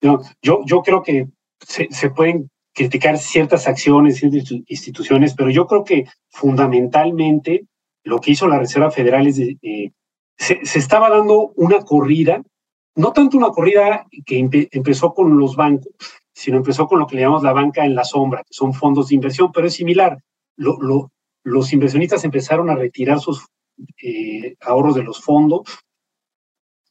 yo, 0.00 0.64
yo 0.64 0.82
creo 0.82 1.02
que 1.02 1.28
se, 1.60 1.88
se, 1.90 2.08
pueden 2.10 2.50
criticar 2.72 3.18
ciertas 3.18 3.68
acciones, 3.68 4.16
ciertas 4.16 4.50
instituciones, 4.68 5.34
pero 5.34 5.50
yo 5.50 5.66
creo 5.66 5.84
que 5.84 6.06
fundamentalmente 6.30 7.66
lo 8.04 8.20
que 8.20 8.30
hizo 8.30 8.48
la 8.48 8.58
Reserva 8.58 8.90
Federal 8.90 9.26
es, 9.26 9.36
se, 9.36 10.64
se, 10.64 10.78
estaba 10.78 11.10
dando 11.10 11.52
una 11.56 11.80
corrida, 11.80 12.42
no 12.96 13.12
tanto 13.12 13.36
una 13.36 13.50
corrida 13.50 14.06
que 14.24 14.38
empezó 14.72 15.12
con 15.12 15.38
los 15.38 15.56
bancos, 15.56 15.92
sino 16.32 16.56
empezó 16.56 16.86
con 16.86 16.98
lo 16.98 17.06
que 17.06 17.16
le 17.16 17.22
llamamos 17.22 17.42
la 17.42 17.52
banca 17.52 17.84
en 17.84 17.94
la 17.94 18.04
sombra, 18.04 18.40
que 18.40 18.54
son 18.54 18.72
fondos 18.72 19.08
de 19.08 19.14
inversión, 19.16 19.52
pero 19.52 19.66
es 19.66 19.74
similar. 19.74 20.18
Lo, 20.56 20.80
lo, 20.80 21.12
los 21.44 21.72
inversionistas 21.74 22.24
empezaron 22.24 22.70
a 22.70 22.76
retirar 22.76 23.20
sus 23.20 23.46
eh, 24.02 24.56
ahorros 24.60 24.94
de 24.94 25.02
los 25.02 25.20
fondos. 25.20 25.62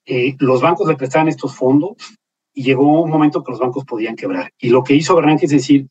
Eh, 0.05 0.35
los 0.39 0.61
bancos 0.61 0.87
le 0.87 0.95
prestaban 0.95 1.27
estos 1.27 1.55
fondos 1.55 1.95
y 2.53 2.63
llegó 2.63 3.01
un 3.01 3.09
momento 3.09 3.43
que 3.43 3.51
los 3.51 3.59
bancos 3.59 3.85
podían 3.85 4.15
quebrar. 4.15 4.51
Y 4.59 4.69
lo 4.69 4.83
que 4.83 4.95
hizo 4.95 5.15
Bernanke 5.15 5.45
es 5.45 5.51
decir, 5.51 5.87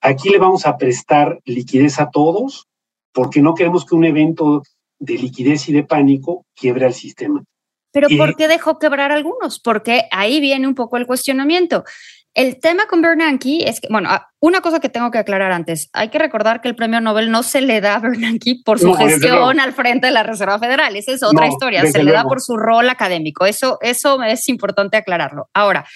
aquí 0.00 0.28
le 0.28 0.38
vamos 0.38 0.66
a 0.66 0.76
prestar 0.76 1.40
liquidez 1.44 1.98
a 1.98 2.10
todos 2.10 2.66
porque 3.12 3.40
no 3.40 3.54
queremos 3.54 3.84
que 3.84 3.94
un 3.94 4.04
evento 4.04 4.62
de 4.98 5.14
liquidez 5.14 5.68
y 5.68 5.72
de 5.72 5.84
pánico 5.84 6.44
quiebre 6.54 6.86
al 6.86 6.94
sistema. 6.94 7.42
Pero 7.92 8.08
¿por 8.18 8.34
qué 8.34 8.48
dejó 8.48 8.78
quebrar 8.80 9.12
algunos? 9.12 9.60
Porque 9.60 10.08
ahí 10.10 10.40
viene 10.40 10.66
un 10.66 10.74
poco 10.74 10.96
el 10.96 11.06
cuestionamiento. 11.06 11.84
El 12.34 12.58
tema 12.58 12.86
con 12.86 13.00
Bernanke 13.00 13.68
es 13.68 13.80
que, 13.80 13.86
bueno, 13.88 14.08
ah, 14.10 14.28
una 14.40 14.60
cosa 14.60 14.80
que 14.80 14.88
tengo 14.88 15.12
que 15.12 15.18
aclarar 15.18 15.52
antes, 15.52 15.88
hay 15.92 16.08
que 16.08 16.18
recordar 16.18 16.60
que 16.60 16.68
el 16.68 16.74
premio 16.74 17.00
Nobel 17.00 17.30
no 17.30 17.44
se 17.44 17.60
le 17.60 17.80
da 17.80 17.94
a 17.94 18.00
Bernanke 18.00 18.56
por 18.64 18.80
su 18.80 18.92
gestión 18.94 19.60
al 19.60 19.72
frente 19.72 20.08
de 20.08 20.12
la 20.12 20.24
Reserva 20.24 20.58
Federal, 20.58 20.96
esa 20.96 21.12
es 21.12 21.22
otra 21.22 21.46
historia, 21.46 21.86
se 21.86 22.02
le 22.02 22.10
da 22.10 22.24
por 22.24 22.40
su 22.40 22.56
rol 22.56 22.90
académico, 22.90 23.46
eso, 23.46 23.78
eso 23.82 24.20
es 24.24 24.48
importante 24.48 24.96
aclararlo. 24.96 25.48
Ahora, 25.54 25.86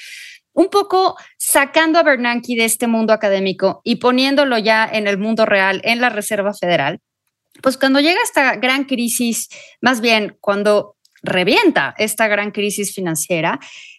un 0.52 0.68
poco 0.70 1.16
sacando 1.36 1.98
a 1.98 2.04
Bernanke 2.04 2.54
de 2.54 2.64
este 2.64 2.86
mundo 2.86 3.12
académico 3.12 3.80
y 3.82 3.96
poniéndolo 3.96 4.58
ya 4.58 4.88
en 4.90 5.08
el 5.08 5.18
mundo 5.18 5.44
real, 5.44 5.80
en 5.82 6.00
la 6.00 6.08
Reserva 6.08 6.54
Federal, 6.54 7.00
pues 7.62 7.76
cuando 7.76 7.98
llega 7.98 8.20
esta 8.22 8.54
gran 8.56 8.84
crisis, 8.84 9.48
más 9.80 10.00
bien 10.00 10.36
cuando 10.40 10.96
revienta 11.22 11.94
esta 11.98 12.28
gran 12.28 12.52
crisis 12.52 12.94
financiera, 12.94 13.58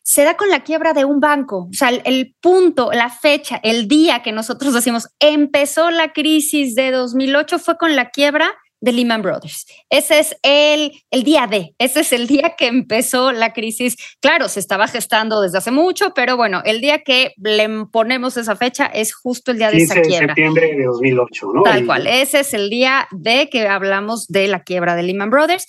se 0.09 0.23
da 0.23 0.35
con 0.35 0.49
la 0.49 0.63
quiebra 0.63 0.93
de 0.93 1.05
un 1.05 1.19
banco. 1.19 1.67
O 1.69 1.73
sea, 1.73 1.89
el, 1.89 2.35
punto, 2.41 2.91
la 2.91 3.11
fecha, 3.11 3.59
el 3.61 3.87
día 3.87 4.23
que 4.23 4.31
nosotros 4.31 4.73
decimos 4.73 5.07
empezó 5.19 5.91
la 5.91 6.13
crisis 6.13 6.73
de 6.73 6.89
2008 6.89 7.59
fue 7.59 7.77
con 7.77 7.95
la 7.95 8.09
quiebra 8.09 8.51
de 8.81 8.91
Lehman 8.91 9.21
Brothers. 9.21 9.67
Ese 9.87 10.17
es 10.17 10.35
el, 10.41 10.93
el 11.11 11.23
día 11.23 11.45
de, 11.45 11.75
ese 11.77 11.99
es 11.99 12.11
el 12.11 12.25
día 12.25 12.55
que 12.57 12.65
empezó 12.65 13.31
la 13.31 13.53
crisis. 13.53 13.97
Claro, 14.19 14.49
se 14.49 14.59
estaba 14.59 14.87
gestando 14.87 15.41
desde 15.41 15.59
hace 15.59 15.69
mucho, 15.69 16.11
pero 16.15 16.37
bueno, 16.37 16.63
el 16.65 16.81
día 16.81 17.03
que 17.03 17.33
le 17.37 17.69
ponemos 17.91 18.35
esa 18.35 18.55
fecha 18.55 18.87
es 18.87 19.13
justo 19.13 19.51
el 19.51 19.59
día 19.59 19.69
de 19.69 19.77
esa 19.77 20.01
quiebra. 20.01 20.33
de 20.33 20.41
septiembre 20.41 20.75
de 20.75 20.85
2008, 20.85 21.47
¿no? 21.53 21.61
Tal 21.61 21.85
cual, 21.85 22.07
ese 22.07 22.39
es 22.39 22.55
el 22.55 22.71
día 22.71 23.07
de 23.11 23.47
que 23.47 23.67
hablamos 23.67 24.25
de 24.27 24.47
la 24.47 24.63
quiebra 24.63 24.95
de 24.95 25.03
Lehman 25.03 25.29
Brothers. 25.29 25.67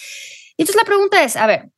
Entonces 0.57 0.77
la 0.77 0.87
pregunta 0.87 1.23
es, 1.25 1.37
a 1.37 1.47
ver, 1.47 1.69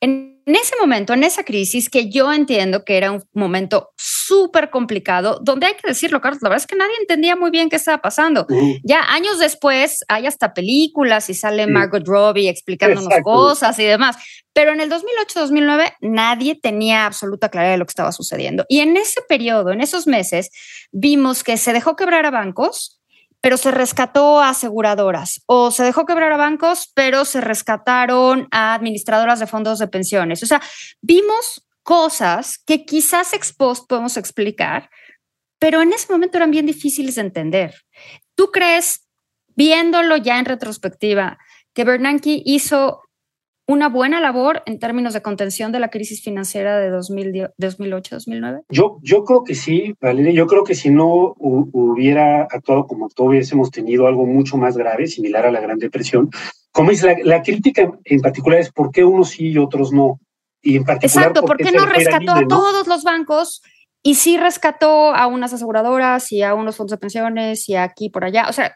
en 0.00 0.38
ese 0.46 0.74
momento, 0.80 1.12
en 1.12 1.24
esa 1.24 1.44
crisis, 1.44 1.90
que 1.90 2.08
yo 2.08 2.32
entiendo 2.32 2.84
que 2.84 2.96
era 2.96 3.12
un 3.12 3.22
momento 3.32 3.90
súper 3.96 4.70
complicado, 4.70 5.38
donde 5.42 5.66
hay 5.66 5.74
que 5.74 5.88
decirlo, 5.88 6.20
Carlos, 6.20 6.42
la 6.42 6.48
verdad 6.48 6.62
es 6.62 6.66
que 6.66 6.76
nadie 6.76 6.94
entendía 7.00 7.36
muy 7.36 7.50
bien 7.50 7.68
qué 7.68 7.76
estaba 7.76 7.98
pasando. 7.98 8.46
Ya 8.82 9.02
años 9.02 9.38
después 9.38 10.00
hay 10.08 10.26
hasta 10.26 10.54
películas 10.54 11.28
y 11.30 11.34
sale 11.34 11.66
Margot 11.66 12.06
Robbie 12.06 12.48
explicándonos 12.48 13.12
cosas 13.22 13.78
y 13.78 13.84
demás, 13.84 14.16
pero 14.52 14.72
en 14.72 14.80
el 14.80 14.90
2008-2009 14.90 15.94
nadie 16.00 16.58
tenía 16.60 17.06
absoluta 17.06 17.48
claridad 17.48 17.72
de 17.72 17.78
lo 17.78 17.86
que 17.86 17.92
estaba 17.92 18.12
sucediendo. 18.12 18.64
Y 18.68 18.80
en 18.80 18.96
ese 18.96 19.20
periodo, 19.28 19.70
en 19.70 19.80
esos 19.80 20.06
meses, 20.06 20.50
vimos 20.92 21.44
que 21.44 21.56
se 21.56 21.72
dejó 21.72 21.96
quebrar 21.96 22.26
a 22.26 22.30
bancos, 22.30 22.97
pero 23.40 23.56
se 23.56 23.70
rescató 23.70 24.40
a 24.40 24.50
aseguradoras 24.50 25.42
o 25.46 25.70
se 25.70 25.84
dejó 25.84 26.06
quebrar 26.06 26.32
a 26.32 26.36
bancos, 26.36 26.90
pero 26.94 27.24
se 27.24 27.40
rescataron 27.40 28.48
a 28.50 28.74
administradoras 28.74 29.38
de 29.38 29.46
fondos 29.46 29.78
de 29.78 29.88
pensiones. 29.88 30.42
O 30.42 30.46
sea, 30.46 30.60
vimos 31.00 31.66
cosas 31.82 32.58
que 32.58 32.84
quizás 32.84 33.32
ex 33.32 33.54
podemos 33.54 34.16
explicar, 34.16 34.90
pero 35.58 35.82
en 35.82 35.92
ese 35.92 36.12
momento 36.12 36.36
eran 36.36 36.50
bien 36.50 36.66
difíciles 36.66 37.14
de 37.14 37.22
entender. 37.22 37.74
¿Tú 38.34 38.50
crees, 38.50 39.08
viéndolo 39.56 40.16
ya 40.16 40.38
en 40.38 40.44
retrospectiva, 40.44 41.38
que 41.74 41.84
Bernanke 41.84 42.42
hizo 42.44 43.02
una 43.68 43.90
buena 43.90 44.18
labor 44.18 44.62
en 44.64 44.78
términos 44.78 45.12
de 45.12 45.20
contención 45.20 45.72
de 45.72 45.78
la 45.78 45.90
crisis 45.90 46.22
financiera 46.22 46.78
de 46.78 46.90
2008-2009? 46.90 48.62
Yo, 48.70 48.98
yo 49.02 49.24
creo 49.24 49.44
que 49.44 49.54
sí, 49.54 49.94
Valeria. 50.00 50.32
Yo 50.32 50.46
creo 50.46 50.64
que 50.64 50.74
si 50.74 50.88
no 50.88 51.34
hubiera 51.38 52.44
actuado 52.44 52.86
como 52.86 53.06
actuó, 53.06 53.26
hubiésemos 53.26 53.70
tenido 53.70 54.06
algo 54.06 54.24
mucho 54.24 54.56
más 54.56 54.76
grave, 54.76 55.06
similar 55.06 55.44
a 55.44 55.52
la 55.52 55.60
Gran 55.60 55.78
Depresión. 55.78 56.30
Como 56.72 56.90
dice, 56.90 57.18
la, 57.22 57.42
crítica 57.42 57.92
en 58.04 58.20
particular 58.20 58.58
es 58.58 58.72
por 58.72 58.90
qué 58.90 59.04
unos 59.04 59.30
sí 59.30 59.48
y 59.48 59.58
otros 59.58 59.92
no. 59.92 60.18
Y 60.62 60.76
en 60.76 60.84
particular, 60.84 61.28
Exacto, 61.28 61.46
¿por 61.46 61.58
qué 61.58 61.70
no 61.70 61.84
rescató 61.84 62.32
a 62.32 62.46
todos 62.48 62.86
los 62.86 63.04
bancos 63.04 63.62
y 64.02 64.14
sí 64.14 64.38
rescató 64.38 65.14
a 65.14 65.26
unas 65.26 65.52
aseguradoras 65.52 66.32
y 66.32 66.42
a 66.42 66.54
unos 66.54 66.76
fondos 66.76 66.92
de 66.92 66.98
pensiones 66.98 67.68
y 67.68 67.76
aquí 67.76 68.08
por 68.08 68.24
allá? 68.24 68.46
O 68.48 68.52
sea, 68.54 68.74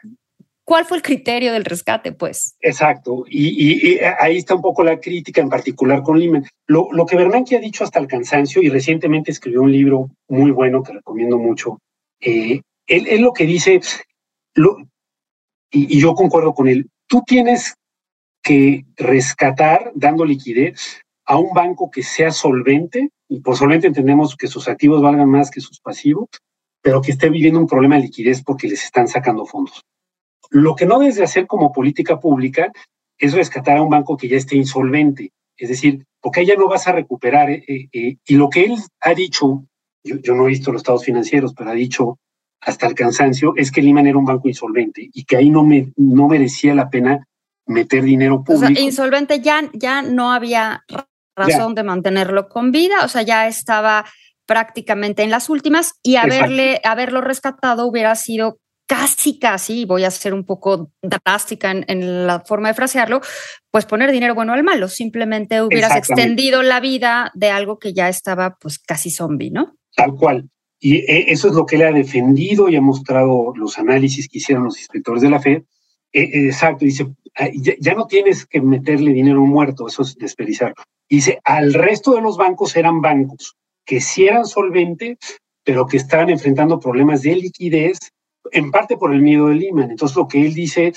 ¿Cuál 0.65 0.85
fue 0.85 0.97
el 0.97 1.03
criterio 1.03 1.51
del 1.51 1.65
rescate, 1.65 2.13
pues? 2.13 2.55
Exacto, 2.61 3.25
y, 3.27 3.99
ahí 4.19 4.37
está 4.37 4.55
un 4.55 4.61
poco 4.61 4.83
la 4.83 4.99
crítica, 4.99 5.41
en 5.41 5.49
particular 5.49 6.01
con 6.03 6.17
Lehman. 6.17 6.45
Lo, 6.67 7.05
que 7.05 7.17
Bernanke 7.17 7.57
ha 7.57 7.59
dicho 7.59 7.83
hasta 7.83 7.99
el 7.99 8.07
cansancio, 8.07 8.61
y 8.61 8.69
recientemente 8.69 9.31
escribió 9.31 9.61
un 9.61 9.71
libro 9.71 10.09
muy 10.29 10.51
bueno 10.51 10.81
que 10.81 10.93
recomiendo 10.93 11.37
mucho, 11.37 11.79
eh, 12.21 12.61
él, 12.87 13.21
lo 13.21 13.33
que 13.33 13.45
dice, 13.45 13.81
y 15.71 15.99
yo 15.99 16.15
concuerdo 16.15 16.53
con 16.53 16.69
él, 16.69 16.89
tú 17.07 17.23
tienes 17.25 17.75
que 18.41 18.85
rescatar, 18.95 19.91
dando 19.95 20.23
liquidez, 20.23 21.01
a 21.25 21.37
un 21.37 21.53
banco 21.53 21.89
que 21.91 22.03
sea 22.03 22.31
solvente, 22.31 23.09
y 23.27 23.41
por 23.41 23.57
solvente 23.57 23.87
entendemos 23.87 24.35
que 24.37 24.47
sus 24.47 24.67
activos 24.67 25.01
valgan 25.01 25.29
más 25.29 25.51
que 25.51 25.61
sus 25.61 25.79
pasivos, 25.79 26.27
pero 26.81 27.01
que 27.01 27.11
esté 27.11 27.29
viviendo 27.29 27.59
un 27.59 27.67
problema 27.67 27.95
de 27.95 28.03
liquidez 28.03 28.43
porque 28.43 28.67
les 28.67 28.83
están 28.83 29.07
sacando 29.07 29.45
fondos. 29.45 29.81
Lo 30.53 30.75
que 30.75 30.85
no 30.85 30.99
debes 30.99 31.15
de 31.15 31.23
hacer 31.23 31.47
como 31.47 31.71
política 31.71 32.19
pública 32.19 32.71
es 33.17 33.33
rescatar 33.33 33.77
a 33.77 33.81
un 33.81 33.89
banco 33.89 34.15
que 34.15 34.27
ya 34.27 34.37
esté 34.37 34.55
insolvente. 34.55 35.31
Es 35.57 35.69
decir, 35.69 36.05
porque 36.21 36.45
ya 36.45 36.55
no 36.55 36.67
vas 36.67 36.87
a 36.87 36.91
recuperar. 36.91 37.49
Eh, 37.49 37.63
eh, 37.67 37.87
eh, 37.91 38.17
y 38.23 38.35
lo 38.35 38.49
que 38.49 38.65
él 38.65 38.75
ha 39.01 39.15
dicho, 39.15 39.65
yo, 40.03 40.35
no 40.35 40.45
he 40.45 40.49
visto 40.49 40.71
los 40.71 40.81
estados 40.81 41.05
financieros, 41.05 41.55
pero 41.55 41.71
ha 41.71 41.73
dicho 41.73 42.19
hasta 42.61 42.85
el 42.85 42.93
cansancio, 42.93 43.53
es 43.57 43.71
que 43.71 43.81
Lehman 43.81 44.05
era 44.05 44.17
un 44.17 44.25
banco 44.25 44.47
insolvente 44.47 45.09
y 45.11 45.25
que 45.25 45.37
ahí 45.37 45.49
no, 45.49 45.63
me, 45.63 45.91
no 45.97 46.27
merecía 46.27 46.75
la 46.75 46.89
pena 46.89 47.27
meter 47.65 48.03
dinero 48.03 48.43
público. 48.43 48.65
O 48.71 48.75
sea, 48.75 48.79
insolvente 48.79 49.41
ya, 49.41 49.69
ya 49.73 50.03
no 50.03 50.31
había 50.31 50.83
razón 51.35 51.73
de 51.73 51.83
mantenerlo 51.83 52.47
con 52.47 52.71
vida, 52.71 53.03
o 53.03 53.07
sea, 53.07 53.23
ya 53.23 53.47
estaba 53.47 54.05
prácticamente 54.45 55.23
en 55.23 55.31
las 55.31 55.49
últimas 55.49 55.93
y 56.03 56.17
haberle, 56.17 56.79
haberlo 56.83 57.21
rescatado 57.21 57.87
hubiera 57.87 58.15
sido 58.15 58.59
casi, 58.93 59.39
casi, 59.39 59.85
voy 59.85 60.03
a 60.03 60.11
ser 60.11 60.35
un 60.35 60.43
poco 60.43 60.91
drástica 61.01 61.71
en, 61.71 62.27
la 62.27 62.41
forma 62.41 62.67
de 62.67 62.75
frasearlo, 62.75 63.21
pues 63.71 63.87
poner 63.87 64.11
dinero 64.11 64.35
bueno 64.35 64.53
al 64.53 64.63
malo. 64.63 64.87
Simplemente 64.87 65.63
hubieras 65.63 65.95
extendido 65.97 66.61
la 66.61 66.79
vida 66.79 67.31
de 67.33 67.49
algo 67.49 67.79
que 67.79 67.93
ya 67.93 68.07
estaba 68.07 68.55
pues 68.61 68.77
casi 68.77 69.09
zombie, 69.09 69.49
¿no? 69.49 69.77
Tal 69.95 70.13
cual. 70.13 70.47
Y 70.79 70.97
eh, 70.97 71.31
eso 71.31 71.47
es 71.47 71.55
lo 71.55 71.65
que 71.65 71.77
él 71.77 71.81
ha 71.81 71.91
defendido 71.91 72.69
y 72.69 72.75
ha 72.75 72.81
mostrado 72.81 73.51
los 73.55 73.79
análisis 73.79 74.29
que 74.29 74.37
hicieron 74.37 74.65
los 74.65 74.77
inspectores 74.77 75.23
de 75.23 75.29
la 75.31 75.39
FED. 75.39 75.63
Eh, 76.11 76.21
eh, 76.21 76.45
exacto, 76.45 76.85
dice, 76.85 77.07
ah, 77.35 77.49
ya, 77.51 77.95
no 77.95 78.05
tienes 78.05 78.45
que 78.45 78.61
meterle 78.61 79.11
dinero 79.11 79.39
a 79.39 79.43
un 79.43 79.49
muerto, 79.49 79.87
eso 79.87 80.03
es 80.03 80.15
desperdiciarlo. 80.17 80.75
Dice, 81.09 81.39
al 81.43 81.73
resto 81.73 82.13
de 82.13 82.21
los 82.21 82.37
bancos 82.37 82.75
eran 82.75 83.01
bancos 83.01 83.55
que 83.85 83.99
sí 83.99 84.27
eran 84.27 84.45
solventes, 84.45 85.17
pero 85.63 85.87
que 85.87 85.97
estaban 85.97 86.29
enfrentando 86.29 86.79
problemas 86.79 87.23
de 87.23 87.35
liquidez 87.37 87.97
en 88.53 88.71
parte 88.71 88.97
por 88.97 89.13
el 89.13 89.21
miedo 89.21 89.47
de 89.47 89.55
Lehman. 89.55 89.91
Entonces, 89.91 90.15
lo 90.15 90.27
que 90.27 90.45
él 90.45 90.53
dice, 90.53 90.93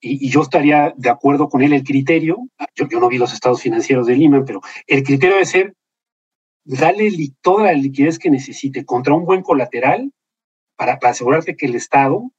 y, 0.00 0.30
yo 0.30 0.42
estaría 0.42 0.94
de 0.96 1.10
acuerdo 1.10 1.48
con 1.48 1.62
él, 1.62 1.72
el 1.72 1.84
criterio, 1.84 2.38
yo, 2.74 2.86
no 2.86 3.08
vi 3.08 3.18
los 3.18 3.32
estados 3.32 3.60
financieros 3.60 4.06
de 4.06 4.16
Lehman, 4.16 4.44
pero 4.44 4.60
el 4.86 5.02
criterio 5.02 5.34
debe 5.34 5.46
ser 5.46 5.74
darle 6.64 7.10
toda 7.42 7.64
la 7.64 7.72
liquidez 7.74 8.18
que 8.18 8.30
necesite 8.30 8.84
contra 8.84 9.14
un 9.14 9.26
buen 9.26 9.42
colateral 9.42 10.12
para, 10.76 10.98
asegurarte 11.02 11.56
que 11.56 11.66
el 11.66 11.74
Estado 11.74 12.30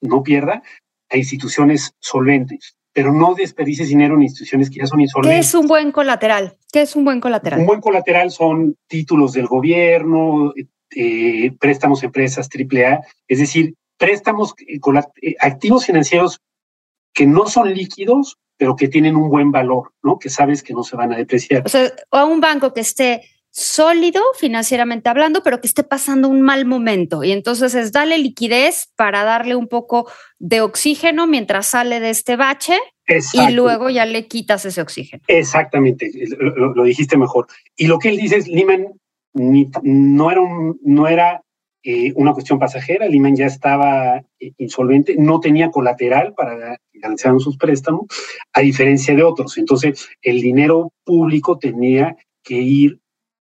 no 0.00 0.22
pierda 0.22 0.62
a 1.10 1.16
instituciones 1.16 1.92
solventes 2.00 2.74
pero 2.90 3.12
no 3.12 3.36
desperdices 3.36 3.90
dinero 3.90 4.16
en 4.16 4.22
instituciones 4.22 4.70
que 4.70 4.80
ya 4.80 4.86
son 4.86 5.00
insolventes. 5.00 5.32
¿Qué 5.32 5.40
es 5.46 5.54
un 5.54 5.68
buen 5.68 5.92
colateral? 5.92 6.56
¿Qué 6.72 6.80
es 6.80 6.96
un 6.96 7.04
buen 7.04 7.20
colateral? 7.20 7.60
Un 7.60 7.66
buen 7.66 7.80
colateral 7.80 8.32
son 8.32 8.76
títulos 8.88 9.34
del 9.34 9.46
gobierno, 9.46 10.52
eh, 10.96 11.52
préstamos 11.60 12.02
empresas 12.02 12.48
AAA, 12.52 13.00
es 13.28 13.38
decir, 13.38 13.74
préstamos 13.98 14.54
eh, 14.66 14.80
con 14.80 14.96
activos 15.40 15.86
financieros 15.86 16.40
que 17.12 17.26
no 17.26 17.46
son 17.46 17.74
líquidos, 17.74 18.38
pero 18.56 18.76
que 18.76 18.88
tienen 18.88 19.16
un 19.16 19.28
buen 19.28 19.50
valor, 19.50 19.92
¿no? 20.02 20.18
Que 20.18 20.30
sabes 20.30 20.62
que 20.62 20.72
no 20.72 20.82
se 20.82 20.96
van 20.96 21.12
a 21.12 21.16
depreciar. 21.16 21.62
O 21.66 21.68
sea, 21.68 21.92
a 22.10 22.24
un 22.24 22.40
banco 22.40 22.72
que 22.72 22.80
esté 22.80 23.22
sólido 23.50 24.22
financieramente 24.38 25.08
hablando, 25.08 25.42
pero 25.42 25.60
que 25.60 25.66
esté 25.66 25.82
pasando 25.82 26.28
un 26.28 26.42
mal 26.42 26.64
momento. 26.64 27.24
Y 27.24 27.32
entonces 27.32 27.74
es 27.74 27.92
darle 27.92 28.18
liquidez 28.18 28.88
para 28.94 29.24
darle 29.24 29.56
un 29.56 29.68
poco 29.68 30.10
de 30.38 30.60
oxígeno 30.60 31.26
mientras 31.26 31.66
sale 31.66 32.00
de 32.00 32.10
este 32.10 32.36
bache 32.36 32.78
y 33.32 33.52
luego 33.52 33.90
ya 33.90 34.04
le 34.04 34.26
quitas 34.28 34.64
ese 34.64 34.80
oxígeno. 34.80 35.22
Exactamente, 35.26 36.10
lo, 36.38 36.84
dijiste 36.84 37.16
mejor. 37.16 37.46
Y 37.76 37.86
lo 37.86 37.98
que 37.98 38.10
él 38.10 38.16
dice 38.16 38.36
es, 38.36 38.48
Lehman 38.48 38.86
no 39.34 40.30
era, 40.30 40.42
no 40.82 41.08
era 41.08 41.42
eh, 41.90 42.12
una 42.16 42.34
cuestión 42.34 42.58
pasajera, 42.58 43.08
Lehman 43.08 43.34
ya 43.34 43.46
estaba 43.46 44.18
eh, 44.38 44.52
insolvente, 44.58 45.16
no 45.16 45.40
tenía 45.40 45.70
colateral 45.70 46.34
para 46.34 46.76
garantizar 46.92 47.40
sus 47.40 47.56
préstamos, 47.56 48.02
a 48.52 48.60
diferencia 48.60 49.14
de 49.16 49.22
otros. 49.22 49.56
Entonces, 49.56 50.06
el 50.20 50.42
dinero 50.42 50.92
público 51.02 51.56
tenía 51.56 52.14
que 52.42 52.56
ir 52.56 53.00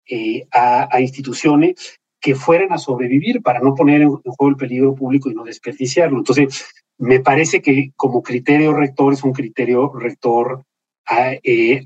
eh, 0.06 0.46
a, 0.52 1.00
instituciones 1.00 1.98
que 2.20 2.36
fueran 2.36 2.72
a 2.72 2.78
sobrevivir 2.78 3.42
para 3.42 3.58
no 3.58 3.74
poner 3.74 4.02
en, 4.02 4.10
juego 4.10 4.50
el 4.50 4.56
peligro 4.56 4.94
público 4.94 5.28
y 5.28 5.34
no 5.34 5.42
desperdiciarlo. 5.42 6.18
Entonces, 6.18 6.64
me 6.96 7.18
parece 7.18 7.60
que 7.60 7.90
como 7.96 8.22
criterio 8.22 8.72
rector 8.72 9.14
es 9.14 9.24
un 9.24 9.32
criterio 9.32 9.92
rector 9.92 10.62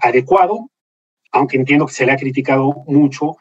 adecuado, 0.00 0.68
aunque 1.30 1.56
entiendo 1.56 1.86
que 1.86 1.94
se 1.94 2.04
le 2.04 2.12
ha 2.12 2.16
criticado 2.18 2.84
mucho 2.86 3.38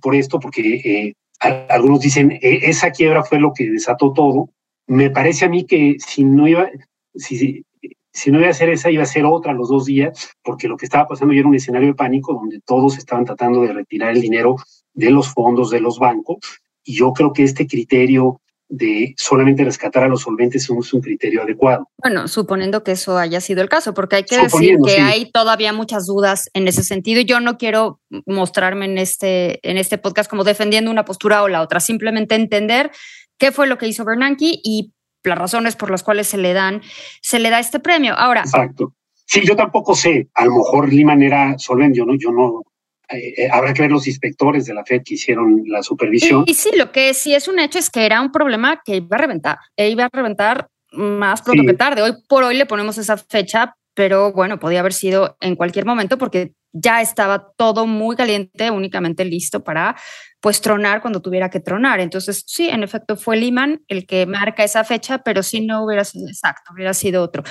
por 0.00 0.14
esto, 0.14 0.38
porque 0.38 1.14
algunos 1.40 2.00
dicen, 2.00 2.32
e, 2.32 2.68
esa 2.68 2.90
quiebra 2.90 3.22
fue 3.22 3.38
lo 3.38 3.52
que 3.52 3.70
desató 3.70 4.12
todo. 4.12 4.50
Me 4.86 5.10
parece 5.10 5.44
a 5.44 5.48
mí 5.48 5.64
que 5.64 5.96
si 5.98 6.24
no 6.24 6.48
iba, 6.48 6.68
si, 7.14 7.64
si 8.12 8.30
no 8.30 8.40
iba 8.40 8.48
a 8.48 8.54
ser 8.54 8.70
esa, 8.70 8.90
iba 8.90 9.02
a 9.02 9.06
ser 9.06 9.24
otra 9.24 9.52
los 9.52 9.68
dos 9.68 9.86
días, 9.86 10.30
porque 10.42 10.68
lo 10.68 10.76
que 10.76 10.86
estaba 10.86 11.06
pasando 11.06 11.34
ya 11.34 11.40
era 11.40 11.48
un 11.48 11.54
escenario 11.54 11.88
de 11.88 11.94
pánico 11.94 12.34
donde 12.34 12.60
todos 12.64 12.98
estaban 12.98 13.24
tratando 13.24 13.62
de 13.62 13.72
retirar 13.72 14.10
el 14.10 14.20
dinero 14.20 14.56
de 14.94 15.10
los 15.10 15.32
fondos 15.32 15.70
de 15.70 15.80
los 15.80 15.98
bancos. 15.98 16.38
Y 16.82 16.94
yo 16.94 17.12
creo 17.12 17.32
que 17.32 17.44
este 17.44 17.66
criterio 17.66 18.40
de 18.68 19.14
solamente 19.16 19.64
rescatar 19.64 20.04
a 20.04 20.08
los 20.08 20.22
solventes 20.22 20.68
es 20.70 20.92
un 20.92 21.00
criterio 21.00 21.42
adecuado. 21.42 21.88
Bueno, 22.02 22.28
suponiendo 22.28 22.84
que 22.84 22.92
eso 22.92 23.16
haya 23.16 23.40
sido 23.40 23.62
el 23.62 23.68
caso, 23.68 23.94
porque 23.94 24.16
hay 24.16 24.24
que 24.24 24.38
decir 24.38 24.76
que 24.84 25.00
hay 25.00 25.30
todavía 25.30 25.72
muchas 25.72 26.06
dudas 26.06 26.50
en 26.52 26.68
ese 26.68 26.82
sentido 26.82 27.20
y 27.20 27.24
yo 27.24 27.40
no 27.40 27.56
quiero 27.56 28.00
mostrarme 28.26 28.84
en 28.84 28.98
este, 28.98 29.66
en 29.68 29.78
este 29.78 29.98
podcast 29.98 30.28
como 30.28 30.44
defendiendo 30.44 30.90
una 30.90 31.04
postura 31.04 31.42
o 31.42 31.48
la 31.48 31.62
otra, 31.62 31.80
simplemente 31.80 32.34
entender 32.34 32.90
qué 33.38 33.52
fue 33.52 33.66
lo 33.66 33.78
que 33.78 33.88
hizo 33.88 34.04
Bernanke 34.04 34.60
y 34.62 34.92
las 35.24 35.38
razones 35.38 35.76
por 35.76 35.90
las 35.90 36.02
cuales 36.02 36.26
se 36.26 36.38
le 36.38 36.52
dan, 36.52 36.82
se 37.22 37.38
le 37.38 37.50
da 37.50 37.60
este 37.60 37.80
premio. 37.80 38.14
Ahora. 38.14 38.40
Exacto. 38.40 38.94
Sí, 39.26 39.42
yo 39.44 39.56
tampoco 39.56 39.94
sé, 39.94 40.28
a 40.34 40.46
lo 40.46 40.52
mejor 40.52 40.90
Liman 40.90 41.22
era 41.22 41.58
solvente, 41.58 41.98
yo 41.98 42.06
no, 42.06 42.14
yo 42.16 42.32
no 42.32 42.62
eh, 43.10 43.48
habrá 43.50 43.72
que 43.72 43.82
ver 43.82 43.90
los 43.90 44.06
inspectores 44.06 44.66
de 44.66 44.74
la 44.74 44.84
FED 44.84 45.02
que 45.04 45.14
hicieron 45.14 45.62
la 45.66 45.82
supervisión. 45.82 46.44
Y, 46.46 46.54
sí, 46.54 46.70
lo 46.76 46.92
que 46.92 47.14
sí 47.14 47.34
es 47.34 47.48
un 47.48 47.58
hecho 47.58 47.78
es 47.78 47.90
que 47.90 48.04
era 48.04 48.20
un 48.20 48.30
problema 48.30 48.82
que 48.84 48.96
iba 48.96 49.16
a 49.16 49.18
reventar, 49.18 49.58
e 49.76 49.88
iba 49.88 50.04
a 50.04 50.10
reventar 50.12 50.68
más 50.92 51.42
pronto 51.42 51.64
que 51.66 51.74
tarde. 51.74 52.02
Hoy 52.02 52.12
por 52.28 52.44
hoy 52.44 52.56
le 52.56 52.66
ponemos 52.66 52.98
esa 52.98 53.16
fecha, 53.16 53.74
pero 53.94 54.32
bueno, 54.32 54.58
podía 54.58 54.80
haber 54.80 54.92
sido 54.92 55.36
en 55.40 55.56
cualquier 55.56 55.84
momento 55.86 56.18
porque 56.18 56.52
ya 56.72 57.00
estaba 57.00 57.52
todo 57.56 57.86
muy 57.86 58.14
caliente, 58.14 58.70
únicamente 58.70 59.24
listo 59.24 59.64
para 59.64 59.96
pues 60.40 60.60
tronar 60.60 61.00
cuando 61.00 61.20
tuviera 61.20 61.50
que 61.50 61.60
tronar. 61.60 62.00
Entonces, 62.00 62.44
sí, 62.46 62.68
en 62.68 62.82
efecto 62.82 63.16
fue 63.16 63.36
Lehman 63.36 63.82
el 63.88 64.06
que 64.06 64.26
marca 64.26 64.64
esa 64.64 64.84
fecha, 64.84 65.18
pero 65.18 65.42
si 65.42 65.64
no 65.64 65.84
hubiera 65.84 66.04
sido 66.04 66.28
exacto, 66.28 66.72
hubiera 66.74 66.94
sido 66.94 67.22
otro. 67.22 67.42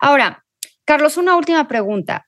Ahora, 0.00 0.44
Carlos, 0.84 1.16
una 1.16 1.36
última 1.36 1.66
pregunta. 1.66 2.26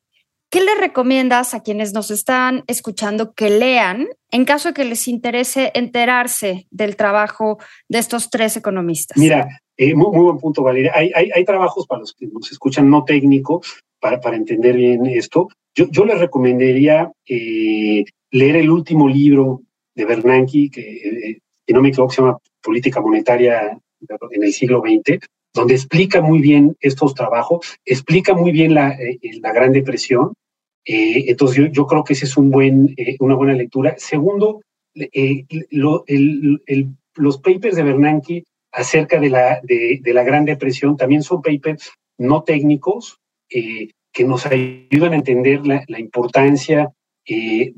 ¿Qué 0.51 0.63
le 0.63 0.75
recomiendas 0.81 1.53
a 1.53 1.63
quienes 1.63 1.93
nos 1.93 2.11
están 2.11 2.65
escuchando 2.67 3.35
que 3.35 3.51
lean 3.51 4.07
en 4.31 4.47
caso 4.47 4.69
de 4.69 4.75
que 4.75 4.85
les 4.85 5.07
interese 5.07 5.71
enterarse 5.75 6.67
del 6.71 6.97
trabajo 6.97 7.59
de 7.89 7.99
estos 7.99 8.31
tres 8.31 8.57
economistas? 8.57 9.19
Mira, 9.19 9.61
eh, 9.77 9.95
muy, 9.95 10.19
buen 10.19 10.39
punto, 10.39 10.63
Valeria. 10.63 10.93
Hay, 10.95 11.45
trabajos 11.45 11.87
para 11.87 12.01
los 12.01 12.15
que 12.15 12.27
nos 12.27 12.51
escuchan 12.51 12.89
no 12.89 13.05
técnicos 13.05 13.83
para, 14.01 14.21
para 14.21 14.37
entender 14.37 14.77
bien 14.77 15.05
esto. 15.05 15.49
Yo, 15.75 15.87
yo 15.91 16.07
les 16.07 16.19
recomendaría 16.19 17.13
eh, 17.27 18.05
leer 18.31 18.57
el 18.57 18.71
último 18.71 19.07
libro 19.07 19.63
de 19.95 20.05
Bernanke, 20.07 20.71
que, 20.71 20.81
eh, 20.81 21.39
si 21.67 21.73
no 21.75 21.83
me 21.83 21.91
equivoco, 21.91 22.13
se 22.13 22.23
llama 22.23 22.39
Política 22.63 23.03
Monetaria 23.03 23.79
en 24.31 24.43
el 24.43 24.53
siglo 24.53 24.81
XX, 24.81 25.19
donde 25.55 25.75
explica 25.75 26.21
muy 26.21 26.41
bien 26.41 26.77
estos 26.81 27.15
trabajos, 27.15 27.77
explica 27.85 28.35
muy 28.35 28.53
bien 28.53 28.75
la, 28.75 28.91
eh, 28.91 29.19
la 29.41 29.53
Gran 29.53 29.73
Depresión. 29.73 30.35
Eh, 30.85 31.25
entonces 31.29 31.71
yo, 31.73 31.87
creo 31.87 32.05
que 32.05 32.13
esa 32.15 32.27
es 32.27 32.37
un 32.37 32.51
buen, 32.51 32.95
eh, 32.97 33.17
una 33.21 33.35
buena 33.35 33.55
lectura. 33.55 33.95
Segundo, 33.99 34.63
los 37.15 37.39
papers 37.39 37.77
de 37.77 37.83
Bernanke 37.83 38.45
acerca 38.73 39.19
de 39.21 39.31
la, 39.31 39.61
de, 39.63 40.01
la 40.05 40.23
Gran 40.23 40.45
Depresión 40.45 40.97
también 40.97 41.23
son 41.23 41.43
papers 41.43 41.91
no 42.19 42.43
técnicos 42.43 43.19
que 43.49 44.25
nos 44.25 44.47
ayudan 44.47 45.13
a 45.13 45.17
entender 45.17 45.67
la, 45.67 45.85
importancia 45.99 46.91
de, 47.27 47.73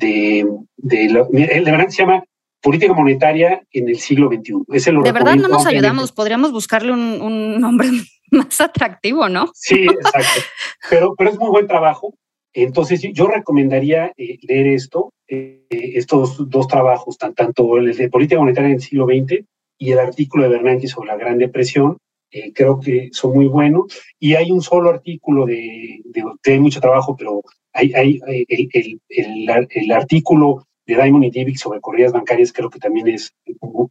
de, 0.76 1.09
lo, 1.09 1.28
el 1.33 1.64
de 1.64 1.70
Bernanke 1.70 1.92
se 1.92 2.02
llama 2.02 2.24
política 2.60 2.92
monetaria 2.92 3.62
en 3.72 3.88
el 3.88 3.98
siglo 3.98 4.28
XXI. 4.28 4.92
de 5.02 5.12
verdad 5.12 5.36
no 5.36 5.48
nos 5.48 5.66
ayudamos, 5.66 6.12
podríamos 6.12 6.52
buscarle 6.52 6.92
un, 6.92 7.60
nombre 7.60 7.88
más 8.30 8.60
atractivo, 8.60 9.28
¿no? 9.28 9.50
Sí, 9.54 9.86
exacto. 9.86 10.40
pero, 10.88 11.14
pero 11.16 11.30
es 11.30 11.38
muy 11.38 11.50
buen 11.50 11.66
trabajo. 11.66 12.14
Entonces, 12.52 13.00
yo 13.12 13.28
recomendaría 13.28 14.12
eh, 14.16 14.38
leer 14.42 14.68
esto, 14.68 15.12
eh, 15.28 15.66
estos 15.70 16.50
dos 16.50 16.66
trabajos, 16.66 17.16
tanto 17.16 17.76
el 17.76 17.94
de 17.96 18.08
política 18.08 18.40
monetaria 18.40 18.70
en 18.70 18.76
el 18.76 18.82
siglo 18.82 19.06
XX 19.06 19.44
y 19.78 19.92
el 19.92 19.98
artículo 20.00 20.44
de 20.44 20.50
Bernanke 20.50 20.88
sobre 20.88 21.08
la 21.08 21.16
Gran 21.16 21.38
Depresión. 21.38 21.96
Eh, 22.32 22.52
creo 22.52 22.80
que 22.80 23.08
son 23.12 23.34
muy 23.34 23.46
buenos. 23.46 23.84
Y 24.18 24.34
hay 24.34 24.50
un 24.50 24.62
solo 24.62 24.90
artículo 24.90 25.46
de, 25.46 26.00
de, 26.04 26.24
de 26.44 26.60
mucho 26.60 26.80
trabajo, 26.80 27.16
pero 27.16 27.42
hay, 27.72 27.92
hay 27.94 28.20
el, 28.48 28.68
el, 28.72 29.00
el, 29.08 29.68
el, 29.70 29.92
artículo 29.92 30.66
de 30.94 31.03
Diamond 31.03 31.24
y 31.24 31.31
Divik 31.31 31.57
sobre 31.57 31.81
corridas 31.81 32.12
bancarias, 32.12 32.53
creo 32.53 32.70
que 32.70 32.79
también 32.79 33.09
es 33.09 33.33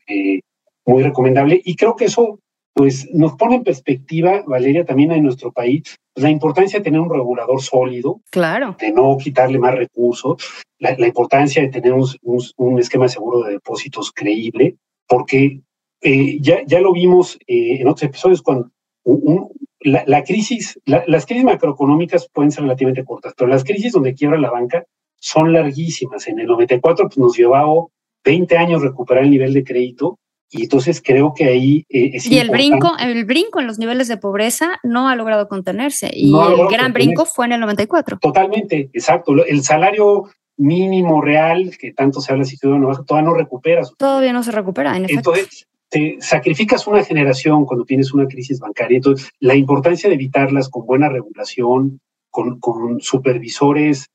eh, 0.08 0.42
muy 0.86 1.04
recomendable. 1.04 1.62
Y 1.64 1.76
creo 1.76 1.96
que 1.96 2.06
eso 2.06 2.40
pues 2.74 3.10
nos 3.14 3.36
pone 3.36 3.56
en 3.56 3.64
perspectiva, 3.64 4.44
Valeria, 4.48 4.86
también 4.86 5.12
en 5.12 5.24
nuestro 5.24 5.52
país, 5.52 5.98
la 6.16 6.30
importancia 6.30 6.80
de 6.80 6.84
tener 6.84 7.02
un 7.02 7.10
regulador 7.10 7.62
sólido, 7.62 8.22
claro. 8.32 8.78
de 8.80 8.92
no 8.92 9.18
quitarle 9.18 9.60
más 9.60 9.76
recursos, 9.76 10.42
la, 10.78 10.96
la 10.98 11.08
importancia 11.08 11.62
de 11.62 11.70
tener 11.70 11.94
un, 11.94 12.08
un, 12.22 12.42
un, 12.58 12.80
esquema 12.80 13.10
seguro 13.10 13.44
de 13.44 13.54
depósitos 13.54 14.12
creíble, 14.14 14.78
porque 15.08 15.62
eh, 16.02 16.38
ya, 16.40 16.64
ya 16.66 16.80
lo 16.80 16.94
vimos 16.94 17.38
eh, 17.48 17.82
en 17.82 17.88
otros 17.88 18.04
episodios 18.04 18.42
cuando 18.42 18.70
un, 19.04 19.50
la, 19.82 20.04
la, 20.08 20.24
crisis, 20.24 20.80
la, 20.86 21.04
las 21.08 21.26
crisis 21.26 21.44
macroeconómicas 21.44 22.30
pueden 22.32 22.52
ser 22.52 22.64
relativamente 22.64 23.04
cortas, 23.04 23.34
pero 23.36 23.50
las 23.50 23.64
crisis 23.64 23.92
donde 23.92 24.14
quiebra 24.14 24.40
la 24.40 24.52
banca 24.52 24.86
son 25.20 25.54
larguísimas. 25.54 26.28
En 26.28 26.40
el 26.40 26.48
94 26.48 27.08
pues, 27.08 27.18
nos 27.18 27.38
llevaba 27.38 27.86
20 28.24 28.58
años 28.58 28.82
recuperar 28.82 29.24
el 29.24 29.32
nivel 29.32 29.54
de 29.54 29.64
crédito 29.64 30.20
y 30.52 30.64
entonces 30.64 31.02
creo 31.04 31.34
que 31.36 31.46
ahí 31.46 31.86
eh, 31.90 32.12
es 32.14 32.26
Y 32.26 32.40
el 32.40 32.50
brinco, 32.50 32.92
el 33.00 33.26
brinco 33.26 33.60
en 33.60 33.68
los 33.68 33.78
niveles 33.78 34.08
de 34.08 34.18
pobreza 34.18 34.80
no 34.84 35.08
ha 35.08 35.16
logrado 35.16 35.48
contenerse. 35.48 36.10
Y 36.12 36.32
no 36.32 36.50
el 36.50 36.68
gran 36.72 36.92
brinco 36.92 37.26
fue 37.26 37.46
en 37.46 37.54
el 37.54 37.60
94. 37.60 38.18
Totalmente, 38.20 38.90
exacto. 38.94 39.46
El 39.46 39.64
salario 39.64 40.30
mínimo 40.58 41.22
real, 41.22 41.78
que 41.78 41.94
tanto 41.94 42.20
se 42.20 42.34
habla 42.34 42.46
si 42.46 42.58
todavía 42.58 43.22
no 43.22 43.34
recupera. 43.34 43.84
Todavía 43.98 44.34
no 44.34 44.44
se 44.44 44.52
recupera, 44.52 44.98
en 44.98 45.06
efecto. 45.06 45.36
Entonces, 45.36 45.68
te 45.90 46.18
sacrificas 46.20 46.88
una 46.88 47.04
generación 47.04 47.66
cuando 47.66 47.86
tienes 47.86 48.12
una 48.14 48.28
crisis 48.28 48.60
bancaria. 48.60 48.98
Entonces, 48.98 49.30
la 49.40 49.56
importancia 49.56 50.10
de 50.10 50.16
evitarlas 50.16 50.68
con 50.70 50.86
buena 50.86 51.10
regulación, 51.10 52.00
con, 52.32 52.60
con 52.60 53.00
supervisores 53.00 54.08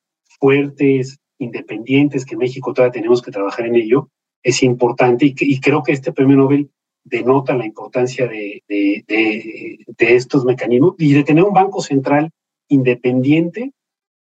fuertes, 0.44 1.16
independientes, 1.38 2.26
que 2.26 2.36
México 2.36 2.74
todavía 2.74 2.92
tenemos 2.92 3.22
que 3.22 3.30
trabajar 3.30 3.64
en 3.64 3.76
ello, 3.76 4.10
es 4.42 4.62
importante 4.62 5.24
y, 5.24 5.34
y, 5.38 5.58
creo 5.58 5.82
que 5.82 5.92
este 5.92 6.12
premio 6.12 6.36
Nobel 6.36 6.68
denota 7.02 7.56
la 7.56 7.64
importancia 7.64 8.28
de, 8.28 8.62
de, 8.68 9.04
de, 9.08 9.78
de, 9.86 10.16
estos 10.16 10.44
mecanismos 10.44 10.96
y 10.98 11.14
de 11.14 11.24
tener 11.24 11.44
un 11.44 11.54
banco 11.54 11.80
central 11.80 12.28
independiente, 12.68 13.72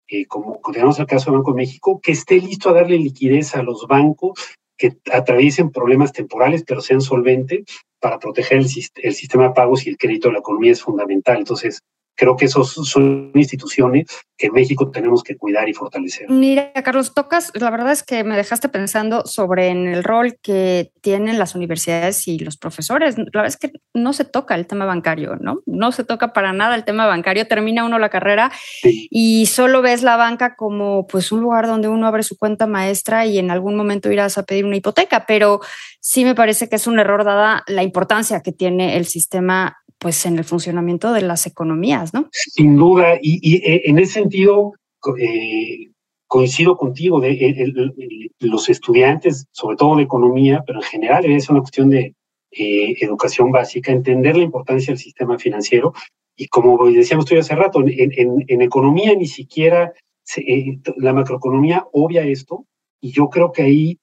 eh, 0.08 0.26
como 0.26 0.60
tenemos 0.74 0.98
el 0.98 1.06
caso 1.06 1.30
del 1.30 1.38
Banco 1.38 1.52
de 1.52 1.58
México, 1.58 2.00
que 2.02 2.14
esté 2.14 2.42
listo 2.42 2.70
a 2.72 2.74
darle 2.74 2.98
liquidez 2.98 3.54
a 3.54 3.62
los 3.62 3.86
bancos 3.88 4.40
que 4.76 4.98
atraviesen 5.14 5.70
problemas 5.70 6.14
temporales, 6.14 6.64
pero 6.66 6.82
sean 6.82 7.02
solventes 7.02 7.64
para 8.00 8.18
proteger 8.18 8.58
el, 8.58 8.68
el 9.04 9.14
sistema 9.14 9.50
de 9.50 9.54
pagos 9.54 9.86
y 9.86 9.90
el 9.92 9.98
crédito 9.98 10.30
de 10.30 10.34
la 10.34 10.40
economía 10.40 10.72
es 10.72 10.82
fundamental. 10.82 11.38
Entonces, 11.38 11.84
creo 12.18 12.36
que 12.36 12.46
esos 12.46 12.74
son 12.74 13.32
instituciones 13.36 14.08
que 14.38 14.48
en 14.48 14.54
México 14.54 14.90
tenemos 14.92 15.24
que 15.24 15.38
cuidar 15.38 15.70
y 15.70 15.74
fortalecer. 15.74 16.30
Mira, 16.30 16.74
Carlos, 16.84 17.14
tocas, 17.14 17.52
la 17.54 17.70
verdad 17.70 17.92
es 17.92 18.04
que 18.04 18.24
me 18.24 18.36
dejaste 18.36 18.70
pensando 18.70 19.26
sobre 19.26 19.68
en 19.68 19.88
el 19.88 20.04
rol 20.04 20.38
que 20.42 20.92
tienen 21.02 21.40
las 21.40 21.56
universidades 21.56 22.28
y 22.28 22.40
los 22.40 22.58
profesores. 22.58 23.18
La 23.18 23.26
verdad 23.26 23.48
es 23.48 23.58
que 23.58 23.72
no 23.94 24.14
se 24.14 24.26
toca 24.26 24.56
el 24.56 24.68
tema 24.68 24.86
bancario, 24.86 25.38
¿no? 25.40 25.62
No 25.66 25.92
se 25.92 26.04
toca 26.04 26.34
para 26.34 26.54
nada 26.54 26.76
el 26.76 26.84
tema 26.84 27.06
bancario. 27.06 27.48
Termina 27.48 27.86
uno 27.86 28.00
la 28.00 28.10
carrera 28.10 28.52
sí. 28.82 29.08
y 29.12 29.46
solo 29.46 29.82
ves 29.82 30.02
la 30.04 30.18
banca 30.18 30.56
como 30.56 31.08
pues 31.08 31.32
un 31.32 31.42
lugar 31.42 31.68
donde 31.68 31.88
uno 31.88 32.08
abre 32.08 32.24
su 32.24 32.38
cuenta 32.38 32.66
maestra 32.66 33.26
y 33.26 33.38
en 33.38 33.52
algún 33.52 33.76
momento 33.76 34.12
irás 34.12 34.38
a 34.38 34.44
pedir 34.44 34.66
una 34.66 34.76
hipoteca, 34.76 35.26
pero 35.28 35.62
sí 36.00 36.26
me 36.26 36.36
parece 36.36 36.68
que 36.68 36.78
es 36.78 36.88
un 36.88 37.00
error 37.00 37.24
dada 37.24 37.64
la 37.68 37.84
importancia 37.84 38.42
que 38.42 38.52
tiene 38.52 38.98
el 38.98 39.06
sistema 39.06 39.78
pues 40.00 40.26
en 40.26 40.38
el 40.38 40.44
funcionamiento 40.44 41.14
de 41.14 41.22
las 41.22 41.48
economías, 41.48 42.14
¿no? 42.14 42.30
Sin 42.32 42.76
duda, 42.76 43.16
y, 43.22 43.40
y 43.42 43.62
en 43.90 44.00
ese 44.00 44.14
sentido 44.14 44.74
eh, 45.20 45.92
coincido 46.28 46.76
contigo, 46.76 47.22
de, 47.22 47.30
de, 47.30 48.32
los 48.40 48.70
estudiantes, 48.70 49.48
sobre 49.52 49.78
todo 49.78 49.96
de 49.96 50.04
economía, 50.04 50.64
pero 50.66 50.80
en 50.80 50.86
general 50.86 51.26
es 51.26 51.50
una 51.50 51.62
cuestión 51.62 51.90
de 51.90 52.16
eh, 52.52 52.96
educación 53.00 53.52
básica, 53.52 53.92
entender 53.92 54.36
la 54.36 54.44
importancia 54.44 54.92
del 54.92 55.00
sistema 55.00 55.40
financiero 55.40 55.94
y 56.36 56.48
como 56.48 56.86
decíamos 56.90 57.26
tú 57.26 57.38
hace 57.38 57.56
rato, 57.56 57.82
en, 57.82 58.12
en, 58.16 58.46
en 58.48 58.62
economía 58.62 59.16
ni 59.16 59.26
siquiera 59.26 59.94
eh, 60.36 60.78
la 60.98 61.14
macroeconomía 61.14 61.88
obvia 61.94 62.24
esto 62.24 62.66
y 63.02 63.12
yo 63.12 63.30
creo 63.30 63.52
que 63.52 63.64
ahí 63.64 64.00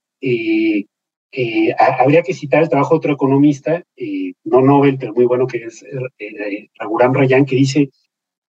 eh, 1.36 1.70
eh, 1.70 1.74
habría 1.78 2.22
que 2.22 2.32
citar 2.32 2.62
el 2.62 2.68
trabajo 2.68 2.94
de 2.94 2.98
otro 2.98 3.12
economista, 3.12 3.82
eh, 3.96 4.34
no 4.44 4.60
Nobel, 4.60 4.98
pero 4.98 5.12
muy 5.14 5.24
bueno, 5.24 5.46
que 5.46 5.64
es 5.64 5.82
eh, 5.82 6.68
Raghuram 6.78 7.12
Rayan, 7.12 7.44
que 7.44 7.56
dice, 7.56 7.90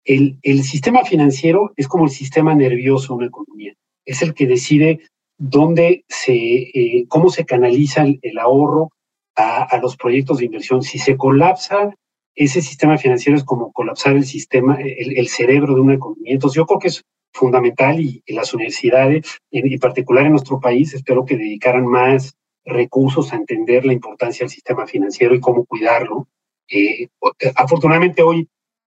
el, 0.04 0.38
el, 0.42 0.62
sistema 0.62 1.04
financiero 1.04 1.72
es 1.76 1.88
como 1.88 2.04
el 2.04 2.10
sistema 2.10 2.54
nervioso 2.54 3.08
de 3.08 3.18
una 3.18 3.26
economía, 3.26 3.74
es 4.04 4.22
el 4.22 4.34
que 4.34 4.46
decide 4.46 5.00
dónde 5.36 6.04
se, 6.08 6.34
eh, 6.34 7.06
cómo 7.08 7.30
se 7.30 7.44
canaliza 7.44 8.04
el, 8.04 8.38
ahorro 8.38 8.90
a, 9.34 9.78
los 9.82 9.96
proyectos 9.96 10.38
de 10.38 10.46
inversión. 10.46 10.82
Si 10.82 10.98
se 10.98 11.16
colapsa 11.16 11.92
ese 12.36 12.62
sistema 12.62 12.98
financiero 12.98 13.36
es 13.36 13.44
como 13.44 13.72
colapsar 13.72 14.14
el 14.14 14.24
sistema, 14.24 14.78
el, 14.80 15.28
cerebro 15.28 15.74
de 15.74 15.80
una 15.80 15.94
economía. 15.94 16.34
Entonces 16.34 16.56
yo 16.56 16.66
creo 16.66 16.78
que 16.78 16.88
es 16.88 17.02
fundamental 17.32 18.00
y, 18.00 18.22
y 18.24 18.32
las 18.32 18.54
universidades, 18.54 19.38
en 19.50 19.78
particular 19.78 20.24
en 20.24 20.32
nuestro 20.32 20.60
país, 20.60 20.94
espero 20.94 21.24
que 21.24 21.36
dedicaran 21.36 21.84
más 21.84 22.36
recursos 22.66 23.32
a 23.32 23.36
entender 23.36 23.86
la 23.86 23.92
importancia 23.92 24.44
del 24.44 24.50
sistema 24.50 24.86
financiero 24.86 25.34
y 25.34 25.40
cómo 25.40 25.64
cuidarlo. 25.64 26.28
Eh, 26.68 27.08
afortunadamente 27.54 28.22
hoy 28.22 28.48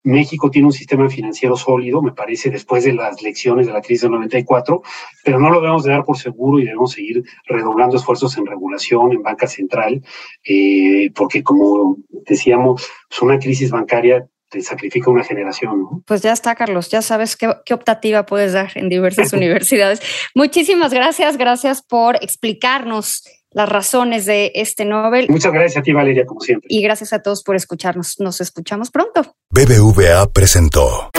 México 0.04 0.50
tiene 0.50 0.68
un 0.68 0.74
sistema 0.74 1.10
financiero 1.10 1.56
sólido, 1.56 2.02
me 2.02 2.12
parece, 2.12 2.50
después 2.50 2.84
de 2.84 2.94
las 2.94 3.22
lecciones 3.22 3.68
de 3.68 3.74
la 3.74 3.82
crisis 3.82 4.02
del 4.04 4.12
94, 4.12 4.82
pero 5.24 5.40
no 5.40 5.50
lo 5.50 5.62
debemos 5.62 5.84
de 5.84 5.92
dar 5.92 6.04
por 6.04 6.18
seguro 6.18 6.60
y 6.60 6.66
debemos 6.66 6.92
seguir 6.92 7.24
redoblando 7.46 7.98
esfuerzos 7.98 8.38
en 8.38 8.46
regulación, 8.46 9.12
en 9.14 9.22
banca 9.22 9.48
central, 9.48 10.02
eh, 10.44 11.12
porque 11.14 11.44
como 11.44 11.98
decíamos, 12.10 12.90
pues 13.10 13.22
una 13.22 13.40
crisis 13.40 13.70
bancaria 13.70 14.28
te 14.50 14.62
sacrifica 14.62 15.10
una 15.10 15.24
generación. 15.24 15.82
¿no? 15.82 16.04
Pues 16.06 16.22
ya 16.22 16.34
está, 16.34 16.56
Carlos, 16.56 16.90
ya 16.90 17.02
sabes 17.02 17.38
qué, 17.38 17.54
qué 17.66 17.74
optativa 17.74 18.26
puedes 18.26 18.54
dar 18.54 18.72
en 18.76 18.90
diversas 18.90 19.32
universidades. 19.34 20.02
Muchísimas 20.36 20.94
gracias, 20.94 21.38
gracias 21.38 21.82
por 21.84 22.18
explicarnos 22.18 23.24
las 23.54 23.70
razones 23.70 24.26
de 24.26 24.52
este 24.56 24.86
Nobel. 24.86 25.28
Muchas 25.30 25.52
gracias 25.52 25.78
a 25.78 25.84
ti, 25.84 25.92
Valeria, 25.92 26.26
como 26.26 26.42
siempre. 26.42 26.68
Y 26.70 26.82
gracias 26.82 27.14
a 27.14 27.22
todos 27.22 27.44
por 27.44 27.56
escucharnos. 27.56 28.20
Nos 28.20 28.42
escuchamos 28.42 28.92
pronto. 28.92 29.36
BBVA 29.50 30.32
presentó. 30.32 31.12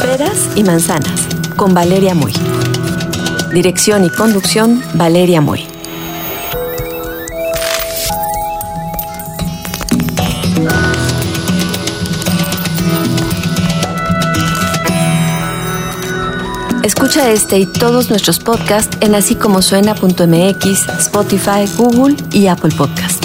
Peras 0.00 0.50
y 0.56 0.64
manzanas, 0.64 1.28
con 1.56 1.74
Valeria 1.74 2.14
Muy. 2.14 2.32
Dirección 3.52 4.04
y 4.04 4.10
conducción, 4.10 4.82
Valeria 4.94 5.40
Muy. 5.40 5.69
Escucha 16.92 17.30
este 17.30 17.56
y 17.56 17.66
todos 17.66 18.10
nuestros 18.10 18.40
podcasts 18.40 18.98
en 19.00 19.14
así 19.14 19.36
como 19.36 19.62
suena.mx, 19.62 20.88
Spotify, 20.98 21.64
Google 21.76 22.16
y 22.32 22.48
Apple 22.48 22.72
Podcast. 22.76 23.24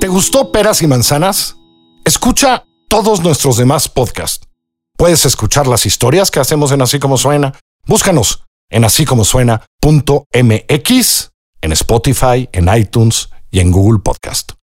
¿Te 0.00 0.08
gustó 0.08 0.50
Peras 0.50 0.82
y 0.82 0.88
Manzanas? 0.88 1.56
Escucha 2.04 2.64
todos 2.88 3.22
nuestros 3.22 3.56
demás 3.56 3.88
podcasts. 3.88 4.48
Puedes 4.96 5.24
escuchar 5.26 5.68
las 5.68 5.86
historias 5.86 6.32
que 6.32 6.40
hacemos 6.40 6.72
en 6.72 6.82
Así 6.82 6.98
como 6.98 7.16
Suena 7.16 7.54
Búscanos 7.88 8.44
en 8.70 8.84
así 8.84 9.04
como 9.04 9.24
suena.mx, 9.24 9.60
en 11.60 11.72
Spotify, 11.72 12.48
en 12.52 12.68
iTunes 12.76 13.30
y 13.50 13.60
en 13.60 13.70
Google 13.72 14.00
Podcast. 14.00 14.57